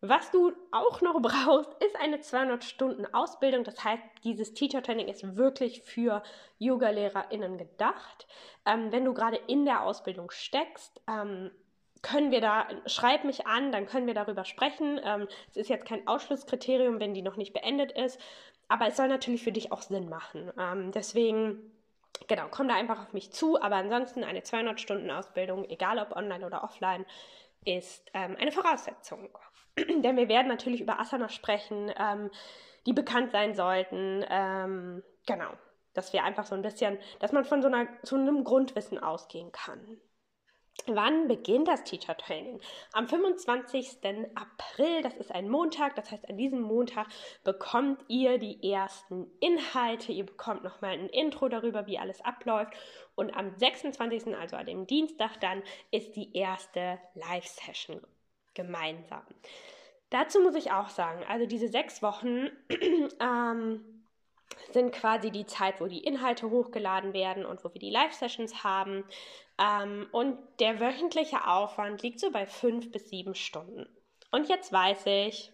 Was 0.02 0.30
du 0.30 0.52
auch 0.70 1.00
noch 1.02 1.20
brauchst, 1.22 1.74
ist 1.82 1.96
eine 1.96 2.20
200 2.20 2.64
Stunden 2.64 3.06
Ausbildung. 3.12 3.64
Das 3.64 3.82
heißt, 3.84 4.02
dieses 4.24 4.54
Teacher 4.54 4.82
Training 4.82 5.08
ist 5.08 5.36
wirklich 5.36 5.82
für 5.82 6.22
Yoga-LehrerInnen 6.58 7.58
gedacht. 7.58 8.26
Ähm, 8.64 8.92
wenn 8.92 9.04
du 9.04 9.12
gerade 9.12 9.36
in 9.36 9.64
der 9.64 9.82
Ausbildung 9.84 10.30
steckst, 10.30 11.00
ähm, 11.08 11.50
können 12.02 12.30
wir 12.30 12.40
da, 12.40 12.66
schreib 12.86 13.24
mich 13.24 13.46
an, 13.46 13.72
dann 13.72 13.86
können 13.86 14.06
wir 14.06 14.14
darüber 14.14 14.44
sprechen. 14.44 14.98
Ähm, 15.04 15.28
es 15.50 15.56
ist 15.56 15.68
jetzt 15.68 15.84
kein 15.84 16.06
Ausschlusskriterium, 16.06 16.98
wenn 16.98 17.12
die 17.12 17.22
noch 17.22 17.36
nicht 17.36 17.52
beendet 17.52 17.92
ist, 17.92 18.18
aber 18.68 18.86
es 18.86 18.96
soll 18.96 19.08
natürlich 19.08 19.42
für 19.42 19.52
dich 19.52 19.70
auch 19.70 19.82
Sinn 19.82 20.08
machen. 20.08 20.50
Ähm, 20.58 20.92
deswegen, 20.92 21.72
genau, 22.26 22.46
komm 22.50 22.68
da 22.68 22.74
einfach 22.74 23.02
auf 23.02 23.12
mich 23.12 23.32
zu, 23.32 23.60
aber 23.60 23.76
ansonsten 23.76 24.24
eine 24.24 24.42
200 24.42 24.80
Stunden 24.80 25.10
Ausbildung, 25.10 25.68
egal 25.68 25.98
ob 25.98 26.16
online 26.16 26.46
oder 26.46 26.64
offline, 26.64 27.04
ist 27.66 28.10
ähm, 28.14 28.36
eine 28.38 28.52
Voraussetzung. 28.52 29.28
Denn 29.78 30.16
wir 30.16 30.28
werden 30.28 30.48
natürlich 30.48 30.80
über 30.80 31.00
Asana 31.00 31.28
sprechen, 31.28 31.92
ähm, 31.98 32.30
die 32.86 32.92
bekannt 32.92 33.32
sein 33.32 33.54
sollten. 33.54 34.24
Ähm, 34.28 35.02
genau, 35.26 35.50
dass 35.94 36.12
wir 36.12 36.24
einfach 36.24 36.46
so 36.46 36.54
ein 36.54 36.62
bisschen, 36.62 36.98
dass 37.18 37.32
man 37.32 37.44
von 37.44 37.62
so, 37.62 37.68
einer, 37.68 37.88
so 38.02 38.16
einem 38.16 38.44
Grundwissen 38.44 38.98
ausgehen 38.98 39.52
kann. 39.52 40.00
Wann 40.86 41.28
beginnt 41.28 41.68
das 41.68 41.84
Teacher 41.84 42.16
Training? 42.16 42.60
Am 42.92 43.06
25. 43.06 43.98
April, 44.34 45.02
das 45.02 45.14
ist 45.16 45.30
ein 45.30 45.48
Montag, 45.48 45.94
das 45.96 46.10
heißt, 46.10 46.28
an 46.28 46.38
diesem 46.38 46.62
Montag 46.62 47.06
bekommt 47.44 48.02
ihr 48.08 48.38
die 48.38 48.72
ersten 48.72 49.30
Inhalte, 49.40 50.12
ihr 50.12 50.24
bekommt 50.24 50.64
nochmal 50.64 50.92
ein 50.92 51.08
Intro 51.08 51.48
darüber, 51.48 51.86
wie 51.86 51.98
alles 51.98 52.24
abläuft 52.24 52.72
und 53.14 53.36
am 53.36 53.52
26., 53.58 54.34
also 54.34 54.56
an 54.56 54.66
dem 54.66 54.86
Dienstag 54.86 55.38
dann, 55.40 55.62
ist 55.90 56.16
die 56.16 56.34
erste 56.34 56.98
Live-Session 57.14 58.00
gemeinsam. 58.54 59.22
Dazu 60.10 60.40
muss 60.40 60.56
ich 60.56 60.72
auch 60.72 60.88
sagen, 60.88 61.24
also 61.28 61.46
diese 61.46 61.68
sechs 61.68 62.02
Wochen 62.02 62.48
ähm, 63.20 64.00
sind 64.72 64.92
quasi 64.92 65.30
die 65.30 65.46
Zeit, 65.46 65.80
wo 65.80 65.86
die 65.86 66.04
Inhalte 66.04 66.50
hochgeladen 66.50 67.12
werden 67.12 67.46
und 67.46 67.64
wo 67.64 67.72
wir 67.72 67.80
die 67.80 67.90
Live-Sessions 67.90 68.64
haben. 68.64 69.04
Ähm, 69.58 70.08
und 70.12 70.38
der 70.58 70.80
wöchentliche 70.80 71.46
Aufwand 71.46 72.02
liegt 72.02 72.20
so 72.20 72.30
bei 72.30 72.46
fünf 72.46 72.90
bis 72.90 73.08
sieben 73.08 73.34
Stunden. 73.34 73.86
Und 74.32 74.48
jetzt 74.48 74.72
weiß 74.72 75.06
ich, 75.06 75.52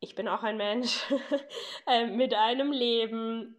ich 0.00 0.14
bin 0.14 0.28
auch 0.28 0.42
ein 0.42 0.56
Mensch 0.56 1.04
äh, 1.86 2.06
mit 2.06 2.34
einem 2.34 2.72
Leben. 2.72 3.56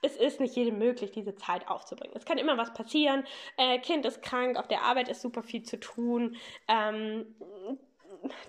Es 0.00 0.16
ist 0.16 0.40
nicht 0.40 0.56
jedem 0.56 0.78
möglich, 0.78 1.12
diese 1.12 1.36
Zeit 1.36 1.68
aufzubringen. 1.68 2.16
Es 2.16 2.24
kann 2.24 2.38
immer 2.38 2.58
was 2.58 2.72
passieren. 2.74 3.24
Äh, 3.56 3.78
kind 3.78 4.04
ist 4.06 4.22
krank, 4.22 4.56
auf 4.56 4.66
der 4.66 4.82
Arbeit 4.82 5.08
ist 5.08 5.20
super 5.20 5.42
viel 5.42 5.62
zu 5.62 5.78
tun. 5.78 6.36
Ähm, 6.66 7.36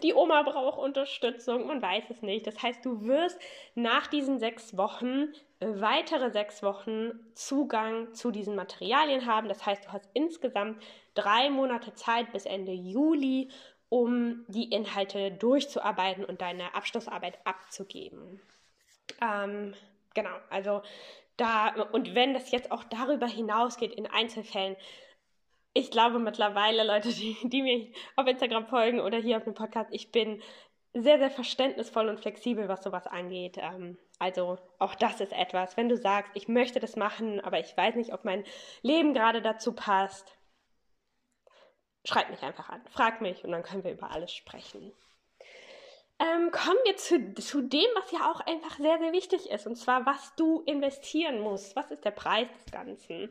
die 0.02 0.14
Oma 0.14 0.44
braucht 0.44 0.78
Unterstützung, 0.78 1.68
man 1.68 1.82
weiß 1.82 2.06
es 2.10 2.22
nicht. 2.22 2.46
Das 2.48 2.62
heißt, 2.62 2.86
du 2.86 3.06
wirst 3.06 3.40
nach 3.76 4.08
diesen 4.08 4.40
sechs 4.40 4.78
Wochen 4.78 5.34
äh, 5.60 5.68
weitere 5.82 6.32
sechs 6.32 6.64
Wochen 6.64 7.12
Zugang 7.34 8.14
zu 8.14 8.32
diesen 8.32 8.56
Materialien 8.56 9.26
haben. 9.26 9.48
Das 9.48 9.66
heißt, 9.66 9.86
du 9.86 9.92
hast 9.92 10.10
insgesamt 10.14 10.82
drei 11.14 11.50
Monate 11.50 11.94
Zeit 11.94 12.32
bis 12.32 12.46
Ende 12.46 12.72
Juli, 12.72 13.50
um 13.90 14.46
die 14.48 14.72
Inhalte 14.72 15.32
durchzuarbeiten 15.32 16.26
und 16.26 16.42
deine 16.42 16.74
Abschlussarbeit 16.74 17.38
abzugeben. 17.46 18.42
Ähm, 19.22 19.76
genau, 20.14 20.36
also 20.50 20.82
da, 21.38 21.70
und 21.92 22.16
wenn 22.16 22.34
das 22.34 22.52
jetzt 22.52 22.72
auch 22.72 22.84
darüber 22.84 23.28
hinausgeht 23.28 23.94
in 23.94 24.08
Einzelfällen, 24.08 24.76
ich 25.74 25.92
glaube 25.92 26.20
mittlerweile, 26.20 26.84
Leute, 26.84 27.10
die, 27.14 27.38
die 27.44 27.62
mir 27.62 27.88
auf 28.16 28.28
Instagram 28.28 28.68
folgen 28.68 29.00
oder 29.00 29.18
hier 29.18 29.38
auf 29.38 29.44
dem 29.44 29.54
Podcast, 29.54 29.90
ich 29.92 30.12
bin 30.12 30.42
sehr, 30.94 31.18
sehr 31.18 31.32
verständnisvoll 31.32 32.08
und 32.08 32.20
flexibel, 32.20 32.68
was 32.68 32.84
sowas 32.84 33.08
angeht. 33.08 33.58
Ähm, 33.58 33.98
also 34.20 34.60
auch 34.78 34.94
das 34.96 35.20
ist 35.22 35.34
etwas, 35.34 35.76
wenn 35.76 35.90
du 35.90 35.98
sagst, 35.98 36.32
ich 36.36 36.48
möchte 36.48 36.80
das 36.80 36.96
machen, 36.96 37.42
aber 37.42 37.60
ich 37.60 37.76
weiß 37.76 37.96
nicht, 37.96 38.14
ob 38.14 38.26
mein 38.26 38.44
Leben 38.84 39.14
gerade 39.14 39.42
dazu 39.42 39.74
passt, 39.74 40.38
schreib 42.06 42.30
mich 42.30 42.44
einfach 42.44 42.70
an, 42.70 42.82
frag 42.90 43.22
mich 43.22 43.44
und 43.44 43.52
dann 43.52 43.64
können 43.64 43.84
wir 43.84 43.92
über 43.92 44.12
alles 44.12 44.32
sprechen. 44.32 44.94
Ähm, 46.20 46.52
kommen 46.52 46.80
wir 46.86 46.96
zu, 46.96 47.34
zu 47.36 47.62
dem, 47.62 47.88
was 47.96 48.12
ja 48.12 48.32
auch 48.32 48.40
einfach 48.42 48.78
sehr, 48.78 49.00
sehr 49.00 49.12
wichtig 49.12 49.50
ist, 49.50 49.68
und 49.68 49.76
zwar, 49.76 50.06
was 50.06 50.36
du 50.36 50.62
investieren 50.62 51.40
musst. 51.40 51.76
Was 51.76 51.92
ist 51.92 52.06
der 52.06 52.12
Preis 52.12 52.48
des 52.54 52.72
Ganzen? 52.72 53.30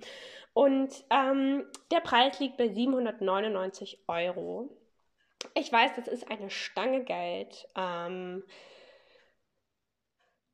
Und 0.53 1.05
ähm, 1.11 1.65
der 1.91 2.01
Preis 2.01 2.39
liegt 2.41 2.57
bei 2.57 2.69
799 2.69 4.05
Euro. 4.09 4.71
Ich 5.55 5.73
weiß, 5.73 5.93
das 5.97 6.09
ist 6.09 6.31
eine 6.31 6.51
Stange 6.51 7.05
Geld. 7.05 7.69
Ähm, 7.77 8.45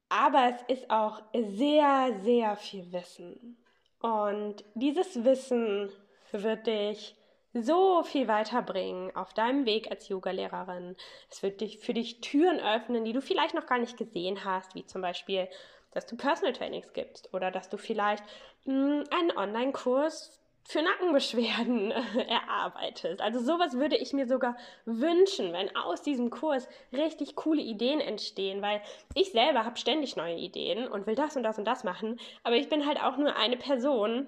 aber 0.08 0.54
es 0.54 0.78
ist 0.78 0.90
auch 0.90 1.22
sehr, 1.34 2.20
sehr 2.22 2.56
viel 2.56 2.92
Wissen. 2.92 3.58
Und 4.00 4.64
dieses 4.74 5.24
Wissen 5.24 5.90
wird 6.32 6.66
dich 6.66 7.16
so 7.62 8.02
viel 8.02 8.28
weiterbringen 8.28 9.14
auf 9.16 9.34
deinem 9.34 9.66
Weg 9.66 9.90
als 9.90 10.08
Yogalehrerin. 10.08 10.96
Es 11.30 11.42
wird 11.42 11.60
dich 11.60 11.78
für 11.78 11.94
dich 11.94 12.20
Türen 12.20 12.60
öffnen, 12.60 13.04
die 13.04 13.12
du 13.12 13.20
vielleicht 13.20 13.54
noch 13.54 13.66
gar 13.66 13.78
nicht 13.78 13.96
gesehen 13.96 14.44
hast, 14.44 14.74
wie 14.74 14.86
zum 14.86 15.02
Beispiel, 15.02 15.48
dass 15.92 16.06
du 16.06 16.16
Personal 16.16 16.52
Trainings 16.52 16.92
gibst 16.92 17.32
oder 17.32 17.50
dass 17.50 17.68
du 17.68 17.76
vielleicht 17.76 18.24
mh, 18.64 18.74
hm, 18.74 19.04
einen 19.10 19.36
Online-Kurs 19.36 20.38
für 20.68 20.82
Nackenbeschwerden 20.82 21.90
erarbeitest. 22.28 23.22
Also 23.22 23.40
sowas 23.40 23.78
würde 23.78 23.96
ich 23.96 24.12
mir 24.12 24.28
sogar 24.28 24.54
wünschen, 24.84 25.54
wenn 25.54 25.74
aus 25.74 26.02
diesem 26.02 26.28
Kurs 26.28 26.68
richtig 26.92 27.36
coole 27.36 27.62
Ideen 27.62 28.00
entstehen, 28.00 28.60
weil 28.60 28.82
ich 29.14 29.32
selber 29.32 29.64
habe 29.64 29.78
ständig 29.78 30.16
neue 30.16 30.36
Ideen 30.36 30.86
und 30.86 31.06
will 31.06 31.14
das 31.14 31.36
und 31.36 31.42
das 31.42 31.56
und 31.56 31.64
das 31.64 31.84
machen, 31.84 32.20
aber 32.42 32.56
ich 32.56 32.68
bin 32.68 32.86
halt 32.86 33.02
auch 33.02 33.16
nur 33.16 33.34
eine 33.34 33.56
Person 33.56 34.26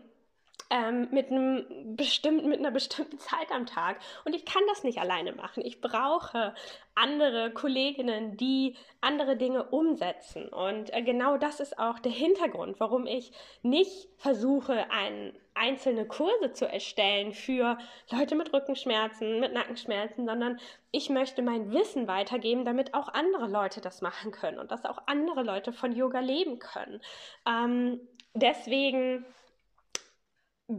ähm, 0.71 1.09
mit, 1.11 1.31
einem 1.31 1.97
bestimmten, 1.97 2.49
mit 2.49 2.59
einer 2.59 2.71
bestimmten 2.71 3.19
Zeit 3.19 3.51
am 3.51 3.67
Tag. 3.67 3.99
Und 4.25 4.35
ich 4.35 4.45
kann 4.45 4.63
das 4.69 4.85
nicht 4.85 4.99
alleine 4.99 5.33
machen. 5.33 5.65
Ich 5.65 5.81
brauche 5.81 6.55
andere 6.95 7.51
Kolleginnen, 7.53 8.37
die 8.37 8.77
andere 9.01 9.37
Dinge 9.37 9.65
umsetzen. 9.65 10.49
Und 10.49 10.93
äh, 10.93 11.03
genau 11.03 11.37
das 11.37 11.61
ist 11.61 11.79
auch 11.79 11.99
der 11.99 12.13
Hintergrund, 12.13 12.79
warum 12.79 13.07
ich 13.07 13.33
nicht 13.63 14.09
versuche, 14.17 14.91
ein, 14.91 15.33
einzelne 15.55 16.07
Kurse 16.07 16.53
zu 16.53 16.67
erstellen 16.67 17.33
für 17.33 17.79
Leute 18.11 18.35
mit 18.35 18.53
Rückenschmerzen, 18.53 19.41
mit 19.41 19.53
Nackenschmerzen, 19.53 20.27
sondern 20.27 20.61
ich 20.91 21.11
möchte 21.11 21.43
mein 21.43 21.73
Wissen 21.73 22.07
weitergeben, 22.07 22.65
damit 22.65 22.95
auch 22.95 23.09
andere 23.09 23.49
Leute 23.49 23.81
das 23.81 24.03
machen 24.03 24.31
können 24.33 24.59
und 24.59 24.71
dass 24.71 24.85
auch 24.85 24.99
andere 25.07 25.43
Leute 25.43 25.73
von 25.73 25.93
Yoga 25.93 26.21
leben 26.21 26.59
können. 26.59 27.01
Ähm, 27.47 28.01
deswegen 28.35 29.25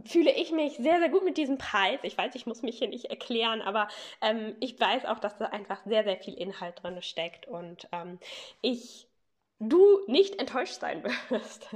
fühle 0.06 0.32
ich 0.32 0.52
mich 0.52 0.76
sehr, 0.76 0.98
sehr 0.98 1.08
gut 1.08 1.24
mit 1.24 1.36
diesem 1.36 1.58
Preis. 1.58 2.00
Ich 2.02 2.16
weiß, 2.16 2.34
ich 2.34 2.46
muss 2.46 2.62
mich 2.62 2.78
hier 2.78 2.88
nicht 2.88 3.06
erklären, 3.06 3.62
aber 3.62 3.88
ähm, 4.20 4.56
ich 4.60 4.78
weiß 4.80 5.04
auch, 5.06 5.18
dass 5.18 5.36
da 5.38 5.46
einfach 5.46 5.84
sehr, 5.86 6.04
sehr 6.04 6.16
viel 6.18 6.34
Inhalt 6.34 6.82
drin 6.82 7.00
steckt 7.02 7.46
und 7.46 7.88
ähm, 7.92 8.18
ich, 8.60 9.08
du 9.58 10.00
nicht 10.06 10.38
enttäuscht 10.40 10.80
sein 10.80 11.04
wirst 11.28 11.68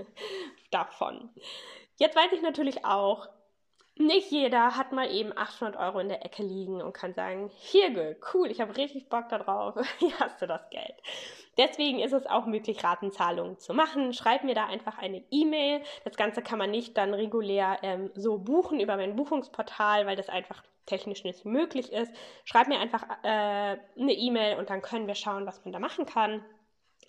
davon. 0.71 1.31
Jetzt 1.97 2.17
weiß 2.17 2.33
ich 2.33 2.43
natürlich 2.43 2.85
auch, 2.85 3.29
nicht 3.99 4.31
jeder 4.31 4.77
hat 4.77 4.93
mal 4.93 5.11
eben 5.11 5.37
800 5.37 5.77
Euro 5.77 6.01
in 6.01 6.09
der 6.09 6.25
Ecke 6.25 6.43
liegen 6.43 6.83
und 6.83 6.93
kann 6.93 7.15
sagen, 7.15 7.51
hier, 7.57 8.17
cool, 8.35 8.51
ich 8.51 8.61
habe 8.61 8.77
richtig 8.77 9.09
Bock 9.09 9.29
darauf, 9.29 9.75
hier 9.99 10.19
hast 10.19 10.41
du 10.43 10.47
das 10.47 10.69
Geld. 10.71 10.95
Deswegen 11.59 12.01
ist 12.01 12.13
es 12.13 12.27
auch 12.27 12.45
möglich, 12.45 12.85
Ratenzahlungen 12.85 13.59
zu 13.59 13.73
machen. 13.73 14.13
Schreib 14.13 14.45
mir 14.45 14.55
da 14.55 14.67
einfach 14.67 14.99
eine 14.99 15.25
E-Mail. 15.31 15.81
Das 16.05 16.17
Ganze 16.17 16.43
kann 16.43 16.59
man 16.59 16.71
nicht 16.71 16.99
dann 16.99 17.15
regulär 17.15 17.79
ähm, 17.83 18.11
so 18.15 18.37
buchen 18.37 18.79
über 18.79 18.97
mein 18.97 19.17
Buchungsportal, 19.17 20.07
weil 20.07 20.17
das 20.17 20.29
einfach 20.29 20.63
technisch 20.85 21.25
nicht 21.25 21.47
möglich 21.47 21.93
ist. 21.93 22.13
Schreib 22.45 22.69
mir 22.69 22.79
einfach 22.79 23.05
äh, 23.23 23.79
eine 23.99 24.13
E-Mail 24.13 24.59
und 24.59 24.69
dann 24.69 24.83
können 24.83 25.07
wir 25.07 25.15
schauen, 25.15 25.47
was 25.47 25.65
man 25.65 25.73
da 25.73 25.79
machen 25.79 26.05
kann. 26.05 26.45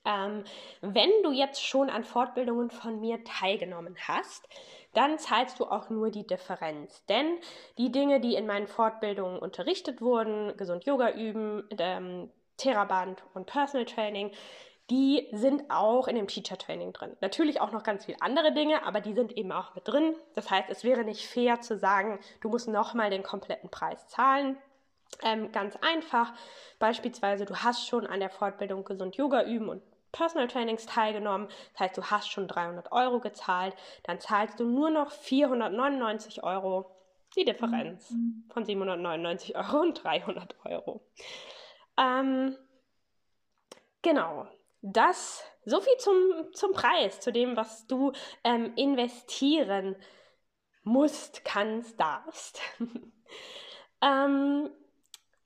Ähm, 0.06 0.44
wenn 0.82 1.12
du 1.24 1.32
jetzt 1.32 1.64
schon 1.64 1.90
an 1.90 2.04
Fortbildungen 2.04 2.70
von 2.70 3.00
mir 3.00 3.24
teilgenommen 3.24 3.96
hast, 4.08 4.48
dann 4.94 5.20
zahlst 5.20 5.60
du 5.60 5.66
auch 5.66 5.90
nur 5.90 6.10
die 6.10 6.26
Differenz. 6.26 7.06
Denn 7.06 7.38
die 7.78 7.92
Dinge, 7.92 8.20
die 8.20 8.36
in 8.36 8.48
meinen 8.48 8.68
Fortbildungen 8.68 9.40
unterrichtet 9.40 10.02
wurden, 10.02 10.56
gesund 10.58 10.86
Yoga 10.86 11.12
üben, 11.12 11.64
ähm, 11.78 12.32
Theraband 12.58 13.24
und 13.34 13.46
Personal 13.46 13.86
Training, 13.86 14.32
die 14.90 15.28
sind 15.34 15.70
auch 15.70 16.08
in 16.08 16.16
dem 16.16 16.28
Teacher 16.28 16.58
Training 16.58 16.94
drin. 16.94 17.16
Natürlich 17.20 17.60
auch 17.60 17.72
noch 17.72 17.84
ganz 17.84 18.06
viele 18.06 18.22
andere 18.22 18.54
Dinge, 18.54 18.86
aber 18.86 19.02
die 19.02 19.14
sind 19.14 19.36
eben 19.38 19.52
auch 19.52 19.76
mit 19.76 19.88
drin. 19.88 20.16
Das 20.34 20.50
heißt, 20.50 20.70
es 20.70 20.84
wäre 20.84 21.04
nicht 21.04 21.28
fair 21.28 21.60
zu 21.60 21.78
sagen, 21.78 22.20
du 22.42 22.50
musst 22.50 22.70
nochmal 22.70 23.10
den 23.10 23.24
kompletten 23.24 23.70
Preis 23.70 24.08
zahlen. 24.08 24.58
Ähm, 25.24 25.52
ganz 25.52 25.76
einfach. 25.78 26.34
Beispielsweise, 26.80 27.46
du 27.46 27.56
hast 27.56 27.88
schon 27.88 28.06
an 28.06 28.20
der 28.20 28.30
Fortbildung 28.30 28.84
Gesund 28.84 29.16
Yoga 29.16 29.44
üben 29.44 29.70
und 29.70 29.82
Personal 30.12 30.48
Trainings 30.48 30.86
teilgenommen. 30.86 31.48
Das 31.74 31.82
heißt, 31.82 31.98
du 31.98 32.04
hast 32.04 32.32
schon 32.32 32.48
300 32.48 32.92
Euro 32.92 33.20
gezahlt. 33.20 33.76
Dann 34.04 34.20
zahlst 34.20 34.60
du 34.60 34.66
nur 34.66 34.90
noch 34.90 35.12
499 35.12 36.44
Euro. 36.44 36.92
Die 37.36 37.44
Differenz 37.44 38.12
mhm. 38.12 38.46
von 38.50 38.66
799 38.66 39.58
Euro 39.58 39.82
und 39.82 40.02
300 40.02 40.56
Euro. 40.66 41.02
Ähm, 41.98 42.56
genau. 44.02 44.48
Das, 44.82 45.44
so 45.66 45.82
viel 45.82 45.98
zum, 45.98 46.54
zum 46.54 46.72
Preis, 46.72 47.20
zu 47.20 47.32
dem, 47.32 47.58
was 47.58 47.86
du 47.88 48.14
ähm, 48.44 48.74
investieren 48.76 49.98
musst, 50.84 51.44
kannst, 51.44 52.00
darfst. 52.00 52.62
ähm, 54.02 54.70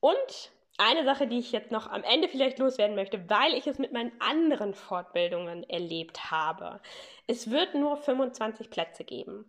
und 0.02 0.52
eine 0.78 1.06
Sache, 1.06 1.28
die 1.28 1.38
ich 1.38 1.52
jetzt 1.52 1.72
noch 1.72 1.88
am 1.88 2.04
Ende 2.04 2.28
vielleicht 2.28 2.58
loswerden 2.58 2.96
möchte, 2.96 3.30
weil 3.30 3.54
ich 3.54 3.68
es 3.68 3.78
mit 3.78 3.94
meinen 3.94 4.12
anderen 4.20 4.74
Fortbildungen 4.74 5.64
erlebt 5.70 6.32
habe. 6.32 6.80
Es 7.28 7.52
wird 7.52 7.76
nur 7.76 7.98
25 7.98 8.70
Plätze 8.70 9.04
geben. 9.04 9.46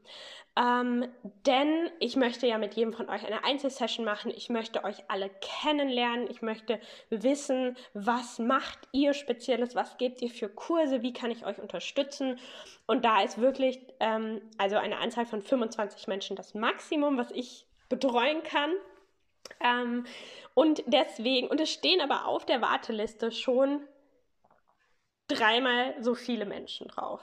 Ähm, 0.54 1.08
denn 1.46 1.90
ich 1.98 2.16
möchte 2.16 2.46
ja 2.46 2.58
mit 2.58 2.74
jedem 2.74 2.92
von 2.92 3.08
euch 3.08 3.24
eine 3.26 3.44
Einzelsession 3.44 4.04
machen. 4.04 4.30
Ich 4.36 4.50
möchte 4.50 4.84
euch 4.84 4.96
alle 5.08 5.30
kennenlernen. 5.40 6.28
Ich 6.30 6.42
möchte 6.42 6.78
wissen, 7.08 7.78
was 7.94 8.38
macht 8.38 8.80
ihr 8.92 9.14
Spezielles, 9.14 9.74
was 9.74 9.96
gebt 9.96 10.20
ihr 10.20 10.28
für 10.28 10.50
Kurse, 10.50 11.00
wie 11.00 11.14
kann 11.14 11.30
ich 11.30 11.46
euch 11.46 11.58
unterstützen. 11.58 12.38
Und 12.86 13.06
da 13.06 13.22
ist 13.22 13.40
wirklich 13.40 13.80
ähm, 14.00 14.42
also 14.58 14.76
eine 14.76 14.98
Anzahl 14.98 15.24
von 15.24 15.40
25 15.40 16.06
Menschen 16.08 16.36
das 16.36 16.52
Maximum, 16.52 17.16
was 17.16 17.30
ich 17.30 17.64
betreuen 17.88 18.42
kann. 18.42 18.72
Ähm, 19.60 20.04
und 20.54 20.82
deswegen, 20.86 21.48
und 21.48 21.60
es 21.60 21.70
stehen 21.70 22.00
aber 22.00 22.26
auf 22.26 22.44
der 22.46 22.60
Warteliste 22.60 23.32
schon 23.32 23.86
dreimal 25.28 25.94
so 26.00 26.14
viele 26.14 26.44
Menschen 26.44 26.88
drauf. 26.88 27.20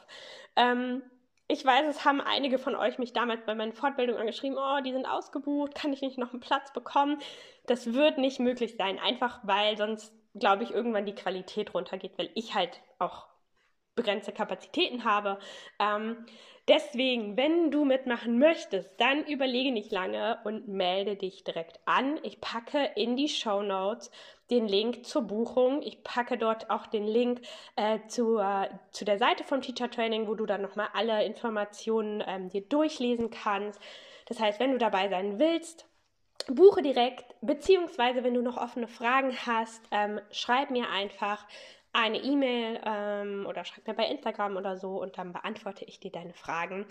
Ähm, 0.55 1.03
ich 1.47 1.65
weiß, 1.65 1.87
es 1.87 2.05
haben 2.05 2.21
einige 2.21 2.59
von 2.59 2.75
euch 2.75 2.99
mich 2.99 3.11
damals 3.11 3.43
bei 3.45 3.55
meinen 3.55 3.73
Fortbildungen 3.73 4.21
angeschrieben, 4.21 4.57
oh, 4.57 4.81
die 4.85 4.91
sind 4.91 5.07
ausgebucht, 5.07 5.73
kann 5.73 5.91
ich 5.91 6.01
nicht 6.01 6.17
noch 6.17 6.31
einen 6.31 6.41
Platz 6.41 6.71
bekommen? 6.73 7.19
Das 7.65 7.93
wird 7.93 8.19
nicht 8.19 8.39
möglich 8.39 8.75
sein, 8.77 8.99
einfach 8.99 9.39
weil 9.43 9.75
sonst, 9.75 10.13
glaube 10.35 10.63
ich, 10.63 10.71
irgendwann 10.71 11.07
die 11.07 11.15
Qualität 11.15 11.73
runtergeht, 11.73 12.17
weil 12.17 12.29
ich 12.35 12.53
halt 12.53 12.79
auch 12.99 13.25
begrenzte 13.95 14.31
Kapazitäten 14.31 15.03
habe. 15.03 15.39
Ähm, 15.79 16.25
Deswegen, 16.69 17.35
wenn 17.35 17.71
du 17.71 17.83
mitmachen 17.83 18.37
möchtest, 18.37 18.91
dann 18.97 19.25
überlege 19.25 19.71
nicht 19.71 19.91
lange 19.91 20.37
und 20.43 20.67
melde 20.67 21.15
dich 21.15 21.43
direkt 21.43 21.79
an. 21.85 22.19
Ich 22.21 22.39
packe 22.41 22.91
in 22.95 23.15
die 23.15 23.27
Show 23.27 23.63
Notes 23.63 24.11
den 24.51 24.67
Link 24.67 25.03
zur 25.03 25.23
Buchung. 25.23 25.81
Ich 25.81 26.03
packe 26.03 26.37
dort 26.37 26.69
auch 26.69 26.85
den 26.85 27.07
Link 27.07 27.41
äh, 27.75 27.97
zu, 28.07 28.39
zu 28.91 29.03
der 29.03 29.17
Seite 29.17 29.43
vom 29.43 29.63
Teacher 29.63 29.89
Training, 29.89 30.27
wo 30.27 30.35
du 30.35 30.45
dann 30.45 30.61
nochmal 30.61 30.89
alle 30.93 31.25
Informationen 31.25 32.23
ähm, 32.27 32.49
dir 32.49 32.61
durchlesen 32.61 33.31
kannst. 33.31 33.81
Das 34.27 34.39
heißt, 34.39 34.59
wenn 34.59 34.71
du 34.71 34.77
dabei 34.77 35.09
sein 35.09 35.39
willst, 35.39 35.87
buche 36.47 36.83
direkt, 36.83 37.35
beziehungsweise 37.41 38.23
wenn 38.23 38.35
du 38.35 38.43
noch 38.43 38.57
offene 38.57 38.87
Fragen 38.87 39.35
hast, 39.45 39.81
ähm, 39.89 40.21
schreib 40.31 40.69
mir 40.69 40.89
einfach 40.91 41.47
eine 41.93 42.19
E-Mail 42.19 42.79
ähm, 42.85 43.45
oder 43.47 43.65
schreib 43.65 43.87
mir 43.87 43.93
bei 43.93 44.07
Instagram 44.07 44.57
oder 44.57 44.77
so 44.77 45.01
und 45.01 45.17
dann 45.17 45.33
beantworte 45.33 45.85
ich 45.85 45.99
dir 45.99 46.11
deine 46.11 46.33
Fragen. 46.33 46.85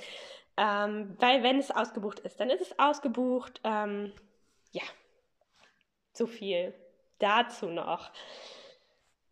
Ähm, 0.56 1.16
weil 1.18 1.42
wenn 1.42 1.58
es 1.58 1.70
ausgebucht 1.70 2.20
ist, 2.20 2.40
dann 2.40 2.50
ist 2.50 2.62
es 2.62 2.78
ausgebucht. 2.78 3.61
Ähm, 3.64 4.12
ja, 4.72 4.82
so 6.12 6.26
viel 6.26 6.74
dazu 7.18 7.66
noch. 7.66 8.11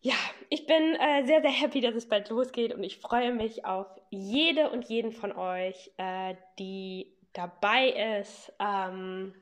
Ja, 0.00 0.14
ich 0.50 0.66
bin 0.66 0.94
äh, 0.94 1.24
sehr, 1.26 1.40
sehr 1.42 1.50
happy, 1.50 1.80
dass 1.80 1.94
es 1.94 2.08
bald 2.08 2.28
losgeht 2.30 2.72
und 2.72 2.84
ich 2.84 2.98
freue 2.98 3.32
mich 3.32 3.64
auf 3.64 3.86
jede 4.10 4.70
und 4.70 4.84
jeden 4.88 5.10
von 5.10 5.32
euch, 5.32 5.90
äh, 5.96 6.36
die 6.60 7.12
dabei 7.32 8.20
ist. 8.20 8.52
Ähm, 8.60 9.34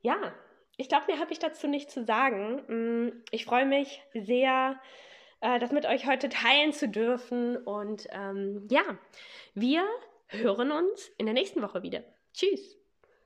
ja, 0.00 0.16
ich 0.76 0.88
glaube, 0.88 1.06
mehr 1.08 1.20
habe 1.20 1.32
ich 1.32 1.38
dazu 1.38 1.68
nicht 1.68 1.90
zu 1.90 2.04
sagen. 2.04 2.62
Mm, 2.66 3.22
ich 3.30 3.44
freue 3.44 3.66
mich 3.66 4.02
sehr, 4.14 4.80
äh, 5.44 5.58
das 5.58 5.70
mit 5.70 5.86
euch 5.86 6.06
heute 6.06 6.28
teilen 6.28 6.72
zu 6.72 6.88
dürfen. 6.88 7.56
Und 7.56 8.08
ähm, 8.10 8.66
ja, 8.70 8.82
wir 9.54 9.84
hören 10.28 10.72
uns 10.72 11.08
in 11.18 11.26
der 11.26 11.34
nächsten 11.34 11.62
Woche 11.62 11.82
wieder. 11.82 12.02
Tschüss. 12.32 12.83